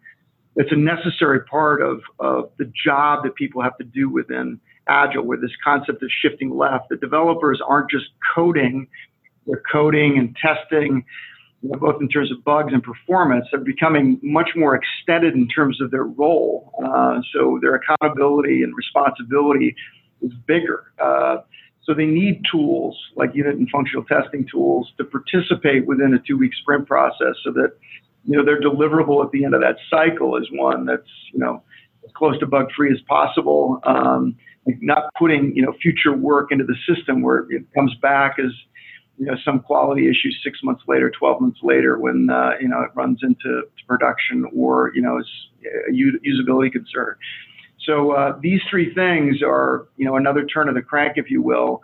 It's 0.57 0.71
a 0.71 0.77
necessary 0.77 1.41
part 1.45 1.81
of, 1.81 2.03
of 2.19 2.51
the 2.59 2.71
job 2.85 3.25
that 3.25 3.35
people 3.37 3.63
have 3.63 3.77
to 3.79 3.85
do 3.85 4.11
within 4.11 4.61
Agile, 4.87 5.25
where 5.25 5.39
this 5.39 5.53
concept 5.65 6.03
of 6.03 6.11
shifting 6.21 6.55
left. 6.55 6.91
The 6.91 6.97
developers 6.97 7.61
aren't 7.67 7.91
just 7.91 8.07
coding, 8.35 8.87
they're 9.47 9.63
coding 9.73 10.19
and 10.19 10.37
testing, 10.37 11.05
you 11.63 11.71
know, 11.71 11.79
both 11.79 12.03
in 12.03 12.09
terms 12.09 12.31
of 12.31 12.45
bugs 12.45 12.73
and 12.75 12.83
performance. 12.83 13.47
They're 13.51 13.61
becoming 13.61 14.21
much 14.23 14.51
more 14.55 14.75
extended 14.75 15.35
in 15.35 15.49
terms 15.49 15.81
of 15.81 15.91
their 15.91 16.05
role. 16.05 16.73
Uh, 16.85 17.21
so 17.33 17.59
their 17.63 17.77
accountability 17.77 18.63
and 18.63 18.75
responsibility 18.77 19.75
is 20.21 20.33
bigger. 20.47 20.93
Uh, 21.03 21.39
so 21.85 21.95
they 21.95 22.07
need 22.07 22.43
tools 22.51 22.97
like 23.17 23.35
unit 23.35 23.57
and 23.57 23.69
functional 23.71 24.05
testing 24.05 24.47
tools 24.51 24.93
to 24.99 25.05
participate 25.05 25.87
within 25.87 26.15
a 26.15 26.19
two-week 26.27 26.53
sprint 26.61 26.87
process 26.87 27.35
so 27.45 27.51
that 27.53 27.73
you 28.25 28.37
know 28.37 28.45
their 28.45 28.61
deliverable 28.61 29.25
at 29.25 29.31
the 29.33 29.45
end 29.45 29.55
of 29.55 29.61
that 29.61 29.77
cycle 29.91 30.37
is 30.37 30.47
one 30.53 30.87
that's 30.87 31.09
you 31.33 31.41
know 31.41 31.63
as 32.05 32.11
close 32.15 32.39
to 32.39 32.47
bug-free 32.47 32.93
as 32.93 33.01
possible. 33.09 33.81
Um, 33.85 34.37
like 34.67 34.79
not 34.81 35.13
putting 35.19 35.55
you 35.57 35.63
know 35.63 35.73
future 35.83 36.13
work 36.13 36.53
into 36.53 36.65
the 36.65 36.77
system 36.87 37.23
where 37.23 37.47
it 37.51 37.65
comes 37.75 37.95
back 38.01 38.37
as 38.39 38.53
you 39.19 39.27
know 39.27 39.35
some 39.45 39.61
quality 39.61 40.09
issues 40.09 40.39
six 40.45 40.61
months 40.63 40.83
later, 40.87 41.11
12 41.11 41.41
months 41.41 41.59
later 41.63 41.99
when 41.99 42.31
uh, 42.31 42.53
you 42.61 42.69
know 42.69 42.81
it 42.81 42.91
runs 42.95 43.21
into 43.23 43.63
production 43.89 44.45
or 44.55 44.93
you 44.95 45.03
know 45.03 45.19
is 45.19 45.27
a 45.65 45.93
usability 45.93 46.71
concern. 46.71 47.17
So 47.85 48.13
uh, 48.13 48.39
these 48.41 48.61
three 48.71 48.95
things 48.95 49.43
are, 49.43 49.89
you 49.97 50.05
know, 50.05 50.17
another 50.17 50.45
turn 50.47 50.69
of 50.69 50.75
the 50.75 50.83
crank, 50.83 51.15
if 51.17 51.31
you 51.31 51.43
will, 51.43 51.83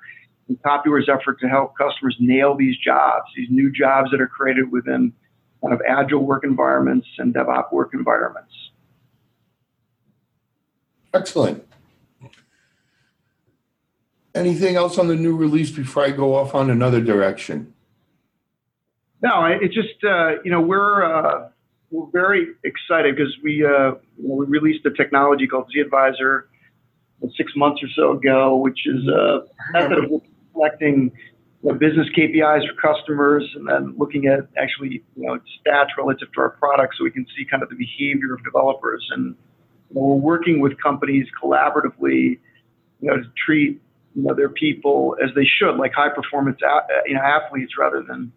in 0.49 0.57
CompuWare's 0.57 1.09
effort 1.09 1.41
to 1.41 1.49
help 1.49 1.77
customers 1.77 2.17
nail 2.21 2.55
these 2.57 2.77
jobs, 2.79 3.27
these 3.37 3.49
new 3.51 3.71
jobs 3.71 4.11
that 4.13 4.21
are 4.21 4.29
created 4.29 4.71
within 4.71 5.13
kind 5.63 5.75
of 5.75 5.81
agile 5.89 6.25
work 6.25 6.45
environments 6.45 7.07
and 7.19 7.35
DevOps 7.35 7.73
work 7.73 7.91
environments. 7.95 8.53
Excellent. 11.13 11.65
Anything 14.35 14.77
else 14.77 14.99
on 14.99 15.09
the 15.09 15.17
new 15.17 15.35
release 15.35 15.71
before 15.71 16.05
I 16.05 16.11
go 16.11 16.37
off 16.37 16.55
on 16.55 16.71
another 16.71 17.01
direction? 17.01 17.75
No, 19.21 19.47
it 19.47 19.73
just 19.73 20.05
uh, 20.05 20.35
you 20.45 20.51
know 20.53 20.61
we're 20.61 21.03
uh, 21.03 21.49
we're 21.91 22.11
very 22.11 22.49
excited 22.65 23.17
because 23.17 23.35
we 23.43 23.65
uh, 23.65 23.93
we 24.23 24.47
released 24.47 24.85
a 24.87 24.91
technology 24.91 25.47
called 25.47 25.71
Z 25.73 25.81
Advisor 25.81 26.49
six 27.37 27.53
months 27.57 27.83
or 27.83 27.89
so 27.97 28.13
ago, 28.13 28.57
which 28.57 28.87
is 28.87 29.07
a 29.09 29.41
method 29.73 30.05
of 30.05 30.23
collecting 30.53 31.11
you 31.63 31.73
know, 31.73 31.79
business 31.79 32.07
KPIs 32.17 32.63
for 32.69 32.95
customers 32.95 33.45
and 33.57 33.69
then 33.69 33.95
looking 33.97 34.27
at 34.27 34.41
actually 34.57 35.03
you 35.17 35.27
know 35.27 35.39
stats 35.67 35.89
relative 35.97 36.33
to 36.35 36.41
our 36.41 36.51
products, 36.51 36.99
so 36.99 37.05
we 37.05 37.11
can 37.11 37.27
see 37.37 37.45
kind 37.45 37.63
of 37.63 37.69
the 37.69 37.77
behavior 37.77 38.35
of 38.35 38.45
developers. 38.45 39.07
And 39.11 39.35
you 39.91 39.95
know, 39.95 40.03
we're 40.03 40.17
working 40.17 40.61
with 40.61 40.81
companies 40.81 41.27
collaboratively, 41.43 42.39
you 43.01 43.11
know, 43.11 43.17
to 43.17 43.25
treat 43.47 43.81
you 44.15 44.23
know 44.23 44.35
their 44.35 44.51
people 44.51 45.17
as 45.23 45.31
they 45.35 45.45
should, 45.45 45.77
like 45.77 45.93
high 45.95 46.11
performance 46.11 46.59
you 47.07 47.15
know 47.15 47.23
athletes 47.23 47.73
rather 47.79 48.03
than 48.03 48.33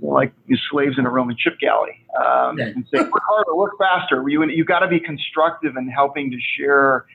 like 0.00 0.32
slaves 0.70 0.98
in 0.98 1.06
a 1.06 1.10
Roman 1.10 1.36
ship 1.38 1.58
galley 1.58 2.06
um, 2.18 2.58
and 2.58 2.86
say, 2.92 3.00
work 3.00 3.22
harder, 3.28 3.54
work 3.54 3.72
faster. 3.78 4.28
You, 4.28 4.44
you 4.44 4.64
got 4.64 4.80
to 4.80 4.88
be 4.88 5.00
constructive 5.00 5.76
in 5.76 5.88
helping 5.88 6.30
to 6.30 6.38
share 6.56 7.06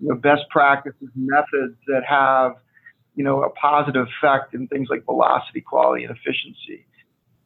you 0.00 0.08
know, 0.08 0.14
best 0.14 0.42
practices, 0.50 1.08
methods 1.14 1.76
that 1.86 2.02
have, 2.08 2.52
you 3.16 3.24
know, 3.24 3.42
a 3.42 3.50
positive 3.50 4.06
effect 4.06 4.54
in 4.54 4.68
things 4.68 4.88
like 4.90 5.04
velocity, 5.04 5.60
quality, 5.60 6.04
and 6.04 6.16
efficiency. 6.16 6.86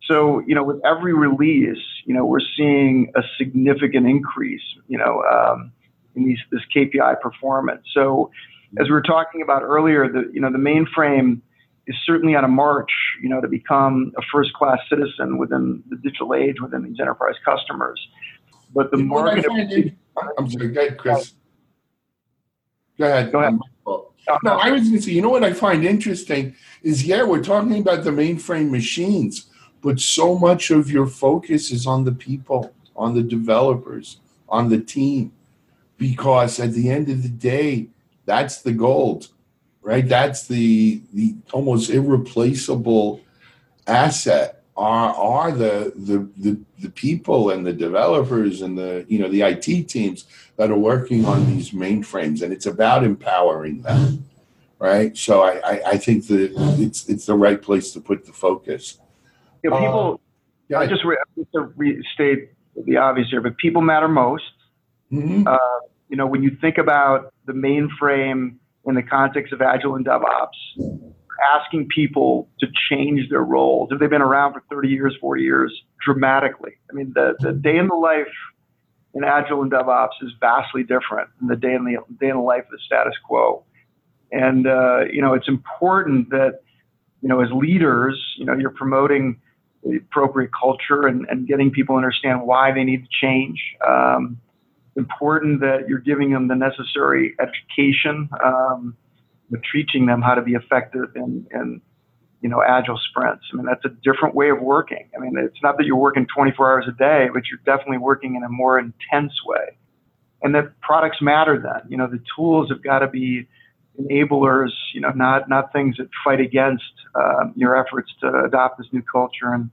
So, 0.05 0.40
you 0.46 0.55
know, 0.55 0.64
with 0.64 0.81
every 0.85 1.14
release, 1.14 1.83
you 2.05 2.14
know, 2.14 2.24
we're 2.26 2.40
seeing 2.57 3.12
a 3.14 3.22
significant 3.38 4.07
increase, 4.07 4.62
you 4.88 4.98
know, 4.98 5.22
um, 5.22 5.72
in 6.14 6.24
these, 6.24 6.38
this 6.50 6.61
KPI 6.76 7.20
performance. 7.20 7.83
So, 7.94 8.31
as 8.78 8.87
we 8.87 8.92
were 8.92 9.02
talking 9.02 9.42
about 9.42 9.62
earlier, 9.62 10.11
the, 10.11 10.31
you 10.33 10.40
know, 10.40 10.50
the 10.50 10.59
mainframe 10.59 11.40
is 11.86 11.96
certainly 12.04 12.34
on 12.34 12.44
a 12.44 12.48
march, 12.48 12.90
you 13.20 13.28
know, 13.28 13.40
to 13.40 13.48
become 13.48 14.12
a 14.16 14.22
first-class 14.32 14.78
citizen 14.88 15.38
within 15.38 15.82
the 15.88 15.96
digital 15.96 16.34
age 16.34 16.60
within 16.60 16.84
these 16.84 17.00
enterprise 17.00 17.34
customers. 17.44 18.00
But 18.74 18.90
the 18.90 18.98
you 18.98 19.04
know 19.04 19.14
market. 19.14 19.46
It, 19.48 19.94
I'm 20.38 20.50
sorry, 20.50 20.68
go 20.68 20.80
ahead, 20.80 20.98
Chris. 20.98 21.34
Go 22.98 23.06
ahead. 23.06 23.32
Go 23.32 23.40
ahead. 23.40 23.58
No, 24.44 24.52
I 24.52 24.70
was 24.70 24.82
going 24.82 24.94
to 24.94 25.02
say, 25.02 25.10
you 25.10 25.20
know 25.20 25.30
what 25.30 25.42
I 25.42 25.52
find 25.52 25.84
interesting 25.84 26.54
is, 26.82 27.04
yeah, 27.04 27.24
we're 27.24 27.42
talking 27.42 27.78
about 27.78 28.04
the 28.04 28.10
mainframe 28.10 28.70
machines, 28.70 29.50
but 29.82 29.98
so 29.98 30.38
much 30.38 30.70
of 30.70 30.90
your 30.90 31.08
focus 31.08 31.72
is 31.72 31.86
on 31.86 32.04
the 32.04 32.12
people, 32.12 32.72
on 32.94 33.14
the 33.14 33.22
developers, 33.22 34.20
on 34.48 34.68
the 34.68 34.78
team, 34.78 35.32
because 35.98 36.60
at 36.60 36.72
the 36.72 36.88
end 36.88 37.08
of 37.08 37.24
the 37.24 37.28
day, 37.28 37.88
that's 38.24 38.62
the 38.62 38.72
gold 38.72 39.28
right? 39.82 40.08
That's 40.08 40.46
the 40.46 41.02
the 41.12 41.34
almost 41.52 41.90
irreplaceable 41.90 43.20
asset 43.86 44.62
are 44.76 45.14
are 45.14 45.52
the, 45.52 45.92
the 45.96 46.28
the 46.38 46.58
the 46.80 46.90
people 46.90 47.50
and 47.50 47.66
the 47.66 47.72
developers 47.72 48.62
and 48.62 48.78
the 48.78 49.04
you 49.08 49.18
know 49.18 49.28
the 49.28 49.42
IT 49.42 49.88
teams 49.88 50.24
that 50.56 50.70
are 50.70 50.78
working 50.78 51.24
on 51.24 51.46
these 51.46 51.70
mainframes, 51.70 52.42
and 52.42 52.52
it's 52.52 52.66
about 52.66 53.04
empowering 53.04 53.82
them, 53.82 54.24
right? 54.78 55.16
So 55.16 55.42
I 55.42 55.60
I, 55.64 55.82
I 55.90 55.98
think 55.98 56.26
that 56.28 56.52
it's 56.78 57.08
it's 57.08 57.26
the 57.26 57.34
right 57.34 57.60
place 57.60 57.92
to 57.92 58.00
put 58.00 58.24
the 58.24 58.32
focus. 58.32 58.98
Yeah, 59.62 59.70
people. 59.78 60.20
Uh, 60.72 60.78
I 60.78 60.86
just, 60.86 61.04
re- 61.04 61.18
to 61.54 61.60
restate 61.76 62.50
the 62.86 62.96
obvious 62.96 63.28
here, 63.28 63.42
but 63.42 63.58
people 63.58 63.82
matter 63.82 64.08
most. 64.08 64.44
Mm-hmm. 65.12 65.46
Uh, 65.46 65.58
you 66.08 66.16
know, 66.16 66.26
when 66.26 66.42
you 66.42 66.56
think 66.62 66.78
about 66.78 67.34
the 67.44 67.52
mainframe 67.52 68.56
in 68.86 68.94
the 68.94 69.02
context 69.02 69.52
of 69.52 69.62
Agile 69.62 69.94
and 69.94 70.04
DevOps, 70.04 71.12
asking 71.54 71.88
people 71.88 72.48
to 72.60 72.66
change 72.90 73.28
their 73.30 73.42
roles. 73.42 73.90
If 73.92 74.00
they've 74.00 74.10
been 74.10 74.22
around 74.22 74.54
for 74.54 74.62
30 74.70 74.88
years, 74.88 75.16
40 75.20 75.42
years, 75.42 75.82
dramatically. 76.04 76.72
I 76.90 76.94
mean, 76.94 77.12
the, 77.14 77.34
the 77.40 77.52
day 77.52 77.76
in 77.76 77.88
the 77.88 77.94
life 77.94 78.26
in 79.14 79.24
Agile 79.24 79.62
and 79.62 79.70
DevOps 79.70 80.22
is 80.22 80.32
vastly 80.40 80.82
different 80.82 81.28
than 81.38 81.48
the 81.48 81.56
day 81.56 81.74
in 81.74 81.84
the 81.84 81.98
day 82.20 82.28
in 82.28 82.36
the 82.36 82.42
life 82.42 82.64
of 82.64 82.70
the 82.70 82.78
status 82.84 83.14
quo. 83.26 83.64
And 84.30 84.66
uh, 84.66 85.04
you 85.12 85.20
know, 85.20 85.34
it's 85.34 85.48
important 85.48 86.30
that 86.30 86.60
you 87.22 87.28
know, 87.28 87.40
as 87.40 87.48
leaders, 87.52 88.20
you 88.36 88.44
know, 88.44 88.54
you're 88.54 88.70
promoting 88.70 89.40
the 89.84 89.96
appropriate 89.96 90.50
culture 90.58 91.06
and, 91.06 91.26
and 91.28 91.46
getting 91.46 91.70
people 91.70 91.94
to 91.94 91.98
understand 91.98 92.42
why 92.42 92.72
they 92.72 92.84
need 92.84 93.04
to 93.04 93.08
change. 93.20 93.60
Um, 93.86 94.38
important 94.96 95.61
that 95.61 95.88
you're 95.88 95.98
giving 95.98 96.33
them 96.33 96.48
the 96.48 96.55
necessary 96.55 97.35
education, 97.40 98.28
um, 98.44 98.96
teaching 99.72 100.07
them 100.07 100.22
how 100.22 100.35
to 100.35 100.42
be 100.42 100.52
effective 100.52 101.14
in, 101.14 101.46
in, 101.52 101.81
you 102.40 102.48
know, 102.48 102.62
agile 102.66 102.98
sprints. 103.11 103.44
I 103.52 103.57
mean, 103.57 103.66
that's 103.66 103.85
a 103.85 103.90
different 104.02 104.35
way 104.35 104.50
of 104.50 104.61
working. 104.61 105.09
I 105.16 105.20
mean, 105.20 105.35
it's 105.38 105.62
not 105.62 105.76
that 105.78 105.87
you're 105.87 105.96
working 105.96 106.26
24 106.35 106.72
hours 106.72 106.85
a 106.88 106.92
day, 106.92 107.28
but 107.33 107.44
you're 107.50 107.61
definitely 107.64 107.98
working 107.98 108.35
in 108.35 108.42
a 108.42 108.48
more 108.48 108.78
intense 108.78 109.33
way. 109.44 109.76
And 110.42 110.55
that 110.55 110.81
products 110.81 111.18
matter 111.20 111.59
then. 111.59 111.88
You 111.88 111.96
know, 111.96 112.09
the 112.09 112.20
tools 112.35 112.68
have 112.70 112.83
got 112.83 113.00
to 113.00 113.09
be 113.09 113.46
enablers, 114.00 114.72
you 114.94 115.00
know, 115.00 115.11
not, 115.11 115.48
not 115.48 115.72
things 115.72 115.96
that 115.98 116.09
fight 116.24 116.40
against 116.40 116.83
uh, 117.14 117.44
your 117.55 117.76
efforts 117.76 118.11
to 118.20 118.44
adopt 118.44 118.78
this 118.78 118.88
new 118.92 119.02
culture 119.02 119.52
and, 119.52 119.70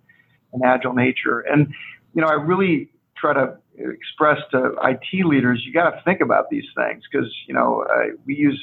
and 0.53 0.62
agile 0.63 0.93
nature. 0.93 1.39
And, 1.39 1.73
you 2.13 2.21
know, 2.21 2.27
I 2.27 2.34
really 2.34 2.89
try 3.19 3.34
to 3.34 3.58
express 3.77 4.39
to 4.51 4.75
IT 4.84 5.25
leaders, 5.25 5.63
you 5.65 5.73
got 5.73 5.89
to 5.89 6.01
think 6.03 6.21
about 6.21 6.49
these 6.49 6.65
things 6.75 7.03
because 7.12 7.29
you 7.47 7.53
know 7.53 7.86
uh, 7.89 8.15
we 8.25 8.36
use 8.36 8.60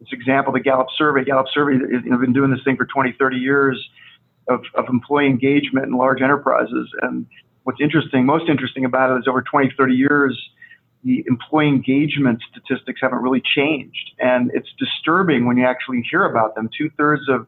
this 0.00 0.08
example, 0.12 0.52
the 0.52 0.60
Gallup 0.60 0.88
survey. 0.96 1.24
Gallup 1.24 1.46
survey, 1.52 1.74
you 1.74 2.10
know, 2.10 2.18
been 2.18 2.32
doing 2.32 2.50
this 2.50 2.60
thing 2.64 2.76
for 2.76 2.86
20, 2.86 3.14
30 3.18 3.36
years 3.36 3.88
of, 4.48 4.62
of 4.74 4.86
employee 4.88 5.26
engagement 5.26 5.86
in 5.86 5.92
large 5.92 6.22
enterprises. 6.22 6.88
And 7.02 7.26
what's 7.64 7.80
interesting, 7.80 8.24
most 8.24 8.48
interesting 8.48 8.84
about 8.84 9.14
it 9.14 9.20
is 9.20 9.28
over 9.28 9.42
20, 9.42 9.72
30 9.76 9.94
years, 9.94 10.50
the 11.04 11.24
employee 11.28 11.68
engagement 11.68 12.40
statistics 12.50 13.00
haven't 13.02 13.18
really 13.18 13.42
changed. 13.54 14.12
And 14.18 14.50
it's 14.54 14.68
disturbing 14.78 15.46
when 15.46 15.58
you 15.58 15.66
actually 15.66 16.02
hear 16.10 16.24
about 16.24 16.54
them. 16.54 16.70
Two 16.76 16.90
thirds 16.96 17.22
of 17.28 17.46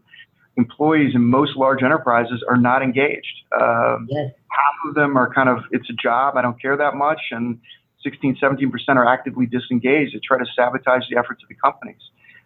employees 0.57 1.15
in 1.15 1.23
most 1.25 1.57
large 1.57 1.83
enterprises 1.83 2.45
are 2.49 2.57
not 2.57 2.83
engaged. 2.83 3.45
Um, 3.59 4.07
yeah. 4.11 4.29
Half 4.49 4.89
of 4.89 4.95
them 4.95 5.17
are 5.17 5.33
kind 5.33 5.49
of, 5.49 5.59
it's 5.71 5.89
a 5.89 5.95
job, 5.95 6.37
I 6.37 6.43
don't 6.43 6.61
care 6.61 6.77
that 6.77 6.95
much. 6.95 7.21
And 7.31 7.59
16, 8.03 8.39
17% 8.43 8.71
are 8.89 9.07
actively 9.07 9.47
disengaged 9.47 10.13
to 10.13 10.21
try 10.21 10.39
to 10.39 10.45
sabotage 10.57 11.05
the 11.11 11.17
efforts 11.17 11.43
of 11.43 11.49
the 11.49 11.55
companies. 11.55 12.01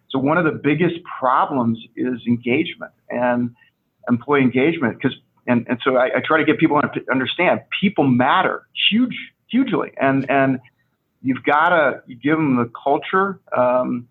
So 0.09 0.19
one 0.19 0.37
of 0.37 0.45
the 0.45 0.51
biggest 0.51 0.95
problems 1.19 1.79
is 1.95 2.21
engagement 2.27 2.91
and 3.09 3.53
employee 4.09 4.41
engagement 4.41 4.97
because 5.01 5.17
and, 5.47 5.65
and 5.69 5.79
so 5.83 5.95
I, 5.95 6.17
I 6.17 6.21
try 6.25 6.37
to 6.37 6.45
get 6.45 6.59
people 6.59 6.81
to 6.81 7.11
understand 7.11 7.61
people 7.81 8.05
matter 8.05 8.67
huge 8.89 9.15
hugely 9.47 9.91
and 9.99 10.29
and 10.29 10.59
you've 11.21 11.43
got 11.43 11.69
to 11.69 12.01
you 12.07 12.15
give 12.15 12.37
them 12.37 12.55
the 12.57 12.71
culture 12.83 13.39
um, 13.55 14.07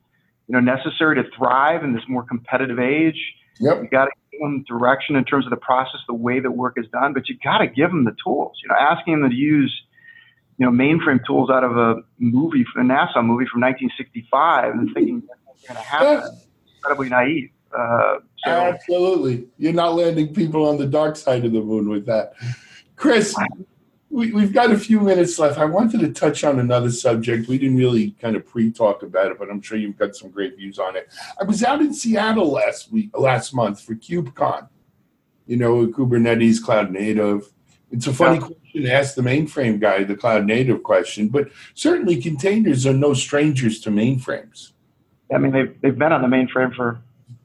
you 0.48 0.52
know 0.52 0.60
necessary 0.60 1.16
to 1.16 1.28
thrive 1.36 1.82
in 1.82 1.94
this 1.94 2.02
more 2.08 2.22
competitive 2.22 2.78
age 2.78 3.18
yep. 3.60 3.82
you 3.82 3.88
got 3.88 4.06
to 4.06 4.10
give 4.30 4.40
them 4.40 4.64
direction 4.68 5.16
in 5.16 5.24
terms 5.24 5.46
of 5.46 5.50
the 5.50 5.56
process 5.56 6.00
the 6.08 6.14
way 6.14 6.40
that 6.40 6.50
work 6.50 6.74
is 6.76 6.86
done 6.92 7.12
but 7.12 7.28
you 7.28 7.36
got 7.42 7.58
to 7.58 7.66
give 7.66 7.90
them 7.90 8.04
the 8.04 8.14
tools 8.22 8.58
you 8.62 8.68
know 8.68 8.76
asking 8.78 9.20
them 9.20 9.30
to 9.30 9.36
use 9.36 9.82
you 10.58 10.66
know 10.66 10.72
mainframe 10.72 11.24
tools 11.26 11.50
out 11.50 11.64
of 11.64 11.76
a 11.76 11.96
movie 12.18 12.64
a 12.76 12.80
nasa 12.80 13.24
movie 13.24 13.46
from 13.46 13.60
1965 13.60 14.74
and 14.74 14.90
thinking 14.94 15.22
that's 15.26 15.66
going 15.66 15.76
to 15.76 15.82
happen. 15.82 16.40
Incredibly 16.76 17.08
naive. 17.08 17.50
Uh, 17.76 18.16
so. 18.44 18.50
Absolutely, 18.50 19.46
you're 19.58 19.72
not 19.72 19.94
landing 19.94 20.32
people 20.32 20.66
on 20.68 20.78
the 20.78 20.86
dark 20.86 21.16
side 21.16 21.44
of 21.44 21.52
the 21.52 21.60
moon 21.60 21.88
with 21.88 22.06
that, 22.06 22.34
Chris. 22.94 23.34
We, 24.08 24.32
we've 24.32 24.52
got 24.52 24.70
a 24.70 24.78
few 24.78 25.00
minutes 25.00 25.38
left. 25.38 25.58
I 25.58 25.64
wanted 25.64 26.00
to 26.00 26.12
touch 26.12 26.44
on 26.44 26.58
another 26.58 26.90
subject. 26.90 27.48
We 27.48 27.58
didn't 27.58 27.76
really 27.76 28.12
kind 28.12 28.36
of 28.36 28.46
pre-talk 28.46 29.02
about 29.02 29.32
it, 29.32 29.38
but 29.38 29.50
I'm 29.50 29.60
sure 29.60 29.76
you've 29.76 29.98
got 29.98 30.14
some 30.14 30.30
great 30.30 30.56
views 30.56 30.78
on 30.78 30.96
it. 30.96 31.12
I 31.40 31.44
was 31.44 31.62
out 31.64 31.80
in 31.80 31.92
Seattle 31.92 32.50
last 32.50 32.92
week, 32.92 33.10
last 33.18 33.52
month 33.52 33.80
for 33.80 33.94
KubeCon. 33.94 34.68
You 35.46 35.56
know, 35.56 35.86
Kubernetes, 35.88 36.62
cloud 36.62 36.90
native. 36.90 37.52
It's 37.90 38.06
a 38.06 38.12
funny 38.12 38.38
yeah. 38.38 38.46
question 38.46 38.82
to 38.82 38.92
ask 38.92 39.14
the 39.14 39.22
mainframe 39.22 39.80
guy, 39.80 40.04
the 40.04 40.16
cloud 40.16 40.44
native 40.44 40.82
question, 40.82 41.28
but 41.28 41.48
certainly 41.74 42.20
containers 42.20 42.86
are 42.86 42.92
no 42.92 43.14
strangers 43.14 43.80
to 43.80 43.90
mainframes. 43.90 44.72
I 45.32 45.38
mean, 45.38 45.52
they've, 45.52 45.80
they've 45.80 45.98
been 45.98 46.12
on 46.12 46.22
the 46.22 46.28
mainframe 46.28 46.74
for 46.74 47.00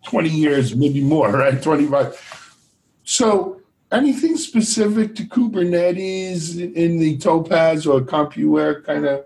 20 0.06 0.30
years, 0.30 0.76
maybe 0.76 1.02
more, 1.02 1.32
right? 1.32 1.62
25. 1.62 2.58
So, 3.04 3.61
anything 3.92 4.38
specific 4.38 5.16
to 5.16 5.24
Kubernetes 5.24 6.58
in 6.74 7.00
the 7.00 7.18
Topaz 7.18 7.86
or 7.86 8.02
CompuWare 8.02 8.84
kind 8.86 9.06
of 9.06 9.26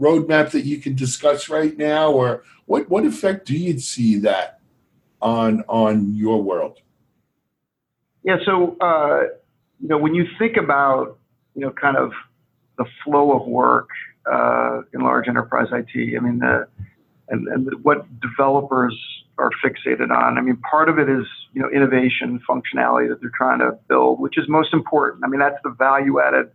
roadmap 0.00 0.50
that 0.52 0.64
you 0.64 0.78
can 0.78 0.94
discuss 0.94 1.48
right 1.48 1.76
now, 1.76 2.10
or 2.10 2.44
what 2.66 2.88
what 2.88 3.04
effect 3.04 3.46
do 3.46 3.56
you 3.56 3.78
see 3.78 4.18
that 4.20 4.60
on 5.20 5.62
on 5.68 6.14
your 6.14 6.42
world? 6.42 6.78
Yeah, 8.22 8.38
so 8.44 8.76
uh, 8.80 9.22
you 9.80 9.88
know 9.88 9.98
when 9.98 10.14
you 10.14 10.26
think 10.38 10.56
about 10.56 11.18
you 11.54 11.62
know 11.62 11.70
kind 11.70 11.96
of 11.96 12.12
the 12.78 12.86
flow 13.04 13.38
of 13.38 13.46
work 13.46 13.88
uh, 14.30 14.80
in 14.94 15.02
large 15.02 15.28
enterprise 15.28 15.68
IT, 15.72 16.16
I 16.16 16.20
mean 16.20 16.38
the 16.38 16.66
and, 17.28 17.46
and 17.48 17.84
what 17.84 18.06
developers 18.20 18.96
are 19.40 19.50
fixated 19.64 20.10
on. 20.10 20.38
I 20.38 20.40
mean, 20.40 20.56
part 20.58 20.88
of 20.88 20.98
it 20.98 21.08
is 21.08 21.24
you 21.52 21.62
know 21.62 21.68
innovation, 21.70 22.40
functionality 22.48 23.08
that 23.08 23.20
they're 23.20 23.32
trying 23.36 23.58
to 23.60 23.72
build, 23.88 24.20
which 24.20 24.38
is 24.38 24.44
most 24.48 24.72
important. 24.72 25.24
I 25.24 25.28
mean, 25.28 25.40
that's 25.40 25.60
the 25.64 25.70
value-added 25.70 26.50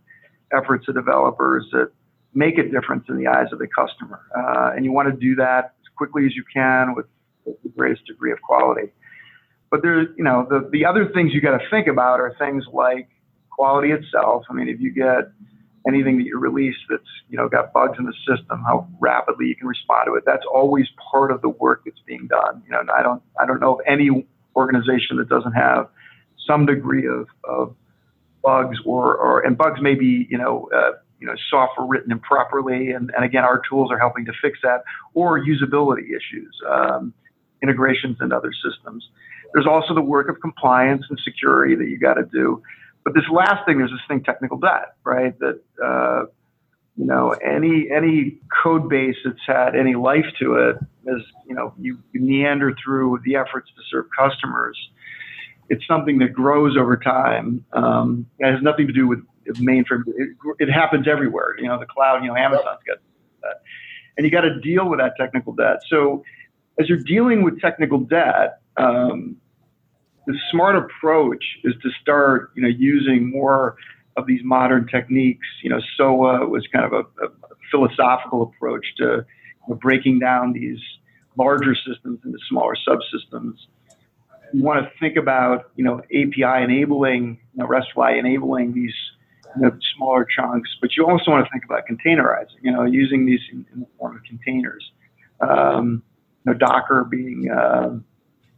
efforts 0.52 0.86
of 0.88 0.94
developers 0.94 1.66
that 1.72 1.90
make 2.34 2.58
a 2.58 2.62
difference 2.62 3.04
in 3.08 3.16
the 3.16 3.26
eyes 3.26 3.48
of 3.52 3.58
the 3.58 3.66
customer, 3.66 4.20
uh, 4.36 4.72
and 4.74 4.84
you 4.84 4.92
want 4.92 5.08
to 5.08 5.16
do 5.18 5.34
that 5.36 5.74
as 5.80 5.88
quickly 5.96 6.26
as 6.26 6.36
you 6.36 6.44
can 6.52 6.94
with, 6.94 7.06
with 7.44 7.60
the 7.62 7.68
greatest 7.70 8.06
degree 8.06 8.32
of 8.32 8.40
quality. 8.42 8.92
But 9.70 9.82
there's, 9.82 10.08
you 10.16 10.24
know, 10.24 10.46
the 10.48 10.68
the 10.70 10.84
other 10.84 11.10
things 11.12 11.32
you 11.34 11.40
got 11.40 11.58
to 11.58 11.64
think 11.70 11.88
about 11.88 12.20
are 12.20 12.34
things 12.38 12.64
like 12.72 13.08
quality 13.50 13.90
itself. 13.90 14.44
I 14.48 14.52
mean, 14.52 14.68
if 14.68 14.80
you 14.80 14.92
get 14.92 15.32
anything 15.88 16.18
that 16.18 16.24
you 16.24 16.38
release 16.38 16.76
that's 16.88 17.02
you 17.28 17.36
know 17.36 17.48
got 17.48 17.72
bugs 17.72 17.98
in 17.98 18.04
the 18.04 18.14
system, 18.26 18.62
how 18.66 18.88
rapidly 19.00 19.46
you 19.46 19.56
can 19.56 19.66
respond 19.66 20.06
to 20.06 20.14
it. 20.14 20.24
That's 20.26 20.44
always 20.52 20.86
part 21.10 21.30
of 21.30 21.42
the 21.42 21.48
work 21.48 21.82
that's 21.84 22.00
being 22.06 22.26
done. 22.26 22.62
You 22.66 22.72
know, 22.72 22.82
I 22.94 23.02
don't 23.02 23.22
I 23.40 23.46
don't 23.46 23.60
know 23.60 23.74
of 23.74 23.80
any 23.86 24.26
organization 24.56 25.18
that 25.18 25.28
doesn't 25.28 25.52
have 25.52 25.88
some 26.46 26.66
degree 26.66 27.06
of, 27.06 27.26
of 27.44 27.74
bugs 28.42 28.78
or, 28.84 29.16
or 29.16 29.40
and 29.40 29.58
bugs 29.58 29.80
may 29.82 29.94
be 29.94 30.26
you 30.30 30.38
know 30.38 30.68
uh, 30.74 30.92
you 31.20 31.26
know 31.26 31.34
software 31.50 31.86
written 31.86 32.12
improperly 32.12 32.90
and, 32.90 33.10
and 33.14 33.24
again 33.24 33.44
our 33.44 33.60
tools 33.68 33.90
are 33.90 33.98
helping 33.98 34.24
to 34.24 34.32
fix 34.40 34.58
that 34.62 34.82
or 35.14 35.44
usability 35.44 36.10
issues 36.10 36.56
um, 36.70 37.12
integrations 37.62 38.16
and 38.20 38.32
other 38.32 38.52
systems 38.52 39.08
there's 39.52 39.66
also 39.66 39.94
the 39.94 40.02
work 40.02 40.28
of 40.28 40.40
compliance 40.40 41.04
and 41.10 41.18
security 41.24 41.74
that 41.74 41.88
you 41.88 41.98
got 41.98 42.14
to 42.14 42.24
do 42.24 42.62
but 43.06 43.14
this 43.14 43.28
last 43.30 43.64
thing, 43.64 43.78
there's 43.78 43.92
this 43.92 44.00
thing, 44.08 44.24
technical 44.24 44.58
debt, 44.58 44.96
right? 45.04 45.32
That 45.38 45.62
uh, 45.80 46.24
you 46.96 47.06
know, 47.06 47.30
any 47.30 47.88
any 47.88 48.38
code 48.64 48.88
base 48.88 49.14
that's 49.24 49.38
had 49.46 49.76
any 49.76 49.94
life 49.94 50.26
to 50.40 50.54
it, 50.54 50.76
as 51.08 51.22
you 51.46 51.54
know, 51.54 51.72
you, 51.78 52.00
you 52.12 52.20
meander 52.20 52.74
through 52.84 53.20
the 53.24 53.36
efforts 53.36 53.70
to 53.76 53.82
serve 53.88 54.06
customers. 54.18 54.76
It's 55.70 55.86
something 55.86 56.18
that 56.18 56.32
grows 56.32 56.76
over 56.76 56.96
time. 56.96 57.64
Um, 57.72 58.26
it 58.40 58.50
has 58.50 58.60
nothing 58.60 58.88
to 58.88 58.92
do 58.92 59.06
with 59.06 59.20
mainframe. 59.54 60.02
It, 60.08 60.30
it 60.58 60.68
happens 60.68 61.06
everywhere. 61.06 61.54
You 61.60 61.68
know, 61.68 61.78
the 61.78 61.86
cloud. 61.86 62.24
You 62.24 62.30
know, 62.30 62.36
Amazon's 62.36 62.80
got 62.84 62.98
that, 63.42 63.62
and 64.16 64.24
you 64.24 64.32
got 64.32 64.40
to 64.40 64.60
deal 64.60 64.88
with 64.88 64.98
that 64.98 65.12
technical 65.16 65.52
debt. 65.52 65.76
So, 65.88 66.24
as 66.80 66.88
you're 66.88 66.98
dealing 66.98 67.44
with 67.44 67.60
technical 67.60 68.00
debt, 68.00 68.58
um, 68.76 69.36
the 70.26 70.36
smart 70.50 70.76
approach 70.76 71.44
is 71.64 71.74
to 71.82 71.90
start, 72.00 72.50
you 72.56 72.62
know, 72.62 72.68
using 72.68 73.30
more 73.30 73.76
of 74.16 74.26
these 74.26 74.40
modern 74.42 74.86
techniques. 74.88 75.46
You 75.62 75.70
know, 75.70 75.80
SOA 75.96 76.46
was 76.46 76.66
kind 76.72 76.84
of 76.84 76.92
a, 76.92 77.24
a 77.24 77.28
philosophical 77.70 78.42
approach 78.42 78.84
to 78.98 79.04
you 79.04 79.24
know, 79.68 79.76
breaking 79.76 80.18
down 80.18 80.52
these 80.52 80.80
larger 81.36 81.74
systems 81.74 82.20
into 82.24 82.38
smaller 82.48 82.76
subsystems. 82.86 83.54
You 84.52 84.62
want 84.62 84.84
to 84.84 84.90
think 84.98 85.16
about, 85.16 85.70
you 85.76 85.84
know, 85.84 86.00
API 86.04 86.64
enabling, 86.64 87.38
you 87.54 87.58
know, 87.62 87.66
RESTful 87.66 88.04
enabling 88.04 88.74
these 88.74 88.94
you 89.56 89.62
know, 89.62 89.76
smaller 89.96 90.24
chunks, 90.24 90.70
but 90.80 90.96
you 90.96 91.06
also 91.06 91.30
want 91.30 91.44
to 91.44 91.50
think 91.50 91.64
about 91.64 91.84
containerizing, 91.88 92.56
you 92.62 92.70
know, 92.70 92.84
using 92.84 93.26
these 93.26 93.40
in, 93.50 93.66
in 93.72 93.80
the 93.80 93.86
form 93.98 94.16
of 94.16 94.22
containers. 94.22 94.92
Um, 95.40 96.02
you 96.44 96.52
know, 96.52 96.58
Docker 96.58 97.04
being, 97.04 97.50
uh, 97.50 97.96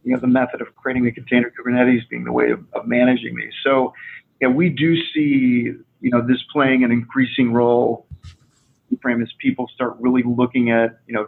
you 0.03 0.13
know, 0.13 0.19
the 0.19 0.27
method 0.27 0.61
of 0.61 0.75
creating 0.75 1.03
the 1.03 1.11
container 1.11 1.51
Kubernetes 1.51 2.07
being 2.09 2.23
the 2.23 2.31
way 2.31 2.51
of, 2.51 2.63
of 2.73 2.87
managing 2.87 3.35
these. 3.35 3.53
So, 3.63 3.93
yeah, 4.41 4.47
we 4.47 4.69
do 4.69 4.95
see, 5.13 5.73
you 6.01 6.09
know, 6.09 6.25
this 6.25 6.43
playing 6.51 6.83
an 6.83 6.91
increasing 6.91 7.51
role 7.51 8.05
frame 9.01 9.21
as 9.21 9.29
people 9.39 9.69
start 9.73 9.95
really 9.99 10.23
looking 10.23 10.71
at, 10.71 10.99
you 11.07 11.13
know, 11.13 11.27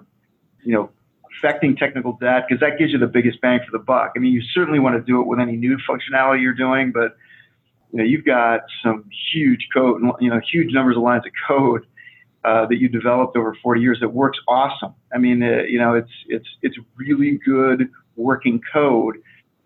you 0.63 0.73
know, 0.73 0.89
affecting 1.37 1.75
technical 1.75 2.13
debt 2.13 2.45
because 2.47 2.59
that 2.59 2.77
gives 2.77 2.91
you 2.91 2.99
the 2.99 3.07
biggest 3.07 3.41
bang 3.41 3.59
for 3.59 3.77
the 3.77 3.83
buck. 3.83 4.13
I 4.15 4.19
mean, 4.19 4.33
you 4.33 4.41
certainly 4.53 4.79
want 4.79 4.95
to 4.95 5.01
do 5.01 5.21
it 5.21 5.27
with 5.27 5.39
any 5.39 5.55
new 5.55 5.77
functionality 5.89 6.41
you're 6.41 6.53
doing, 6.53 6.91
but 6.91 7.17
you 7.91 7.99
know, 7.99 8.03
you've 8.03 8.25
got 8.25 8.61
some 8.83 9.09
huge 9.33 9.67
code, 9.73 10.01
you 10.19 10.29
know, 10.29 10.39
huge 10.51 10.73
numbers 10.73 10.95
of 10.95 11.03
lines 11.03 11.23
of 11.25 11.31
code 11.47 11.85
uh, 12.43 12.65
that 12.67 12.77
you 12.77 12.89
developed 12.89 13.35
over 13.35 13.55
40 13.61 13.81
years 13.81 13.99
that 14.01 14.09
works 14.09 14.39
awesome. 14.47 14.93
I 15.13 15.17
mean, 15.17 15.43
uh, 15.43 15.63
you 15.63 15.77
know, 15.77 15.93
it's 15.93 16.11
it's 16.27 16.47
it's 16.61 16.77
really 16.95 17.39
good 17.45 17.89
working 18.21 18.61
code, 18.71 19.17